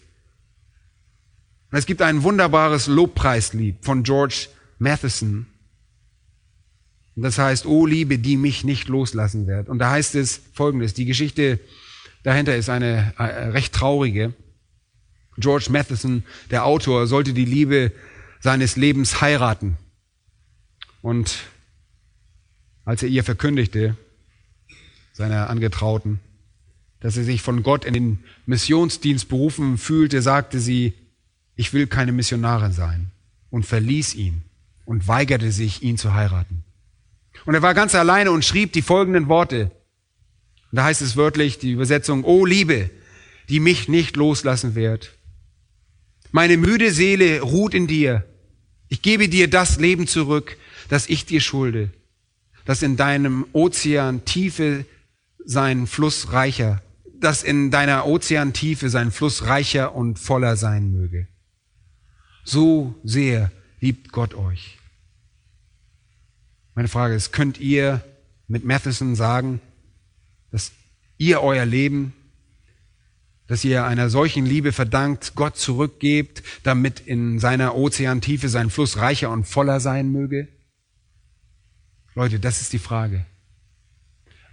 [1.72, 5.46] Und es gibt ein wunderbares Lobpreislied von George Matheson.
[7.16, 9.70] Und das heißt, O Liebe, die mich nicht loslassen wird.
[9.70, 11.58] Und da heißt es folgendes, die Geschichte
[12.22, 14.34] dahinter ist eine äh, recht traurige.
[15.38, 17.92] George Matheson, der Autor, sollte die Liebe
[18.40, 19.76] seines Lebens heiraten.
[21.02, 21.38] Und
[22.84, 23.96] als er ihr verkündigte,
[25.12, 26.20] seiner Angetrauten,
[27.00, 30.94] dass er sich von Gott in den Missionsdienst berufen fühlte, sagte sie,
[31.56, 33.10] ich will keine Missionarin sein
[33.50, 34.42] und verließ ihn
[34.86, 36.64] und weigerte sich, ihn zu heiraten.
[37.44, 39.70] Und er war ganz alleine und schrieb die folgenden Worte.
[40.70, 42.90] Und da heißt es wörtlich, die Übersetzung, Oh Liebe,
[43.48, 45.12] die mich nicht loslassen wird,
[46.36, 48.24] meine müde Seele ruht in dir.
[48.88, 50.56] Ich gebe dir das Leben zurück,
[50.88, 51.90] das ich dir schulde,
[52.64, 54.84] das in deinem Ozean Tiefe
[55.44, 56.82] sein Fluss reicher,
[57.20, 61.28] das in deiner Ozeantiefe sein Fluss reicher und voller sein möge.
[62.42, 64.78] So sehr liebt Gott euch.
[66.74, 68.04] Meine Frage ist, könnt ihr
[68.48, 69.60] mit Matheson sagen,
[70.50, 70.72] dass
[71.16, 72.12] ihr euer Leben
[73.46, 79.30] dass ihr einer solchen Liebe verdankt, Gott zurückgebt, damit in seiner Ozeantiefe sein Fluss reicher
[79.30, 80.48] und voller sein möge?
[82.14, 83.26] Leute, das ist die Frage.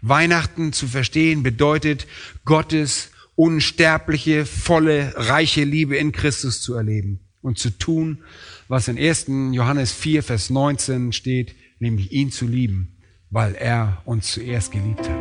[0.01, 2.07] Weihnachten zu verstehen bedeutet,
[2.43, 8.23] Gottes unsterbliche, volle, reiche Liebe in Christus zu erleben und zu tun,
[8.67, 9.27] was in 1.
[9.55, 12.97] Johannes 4, Vers 19 steht, nämlich ihn zu lieben,
[13.29, 15.20] weil er uns zuerst geliebt hat.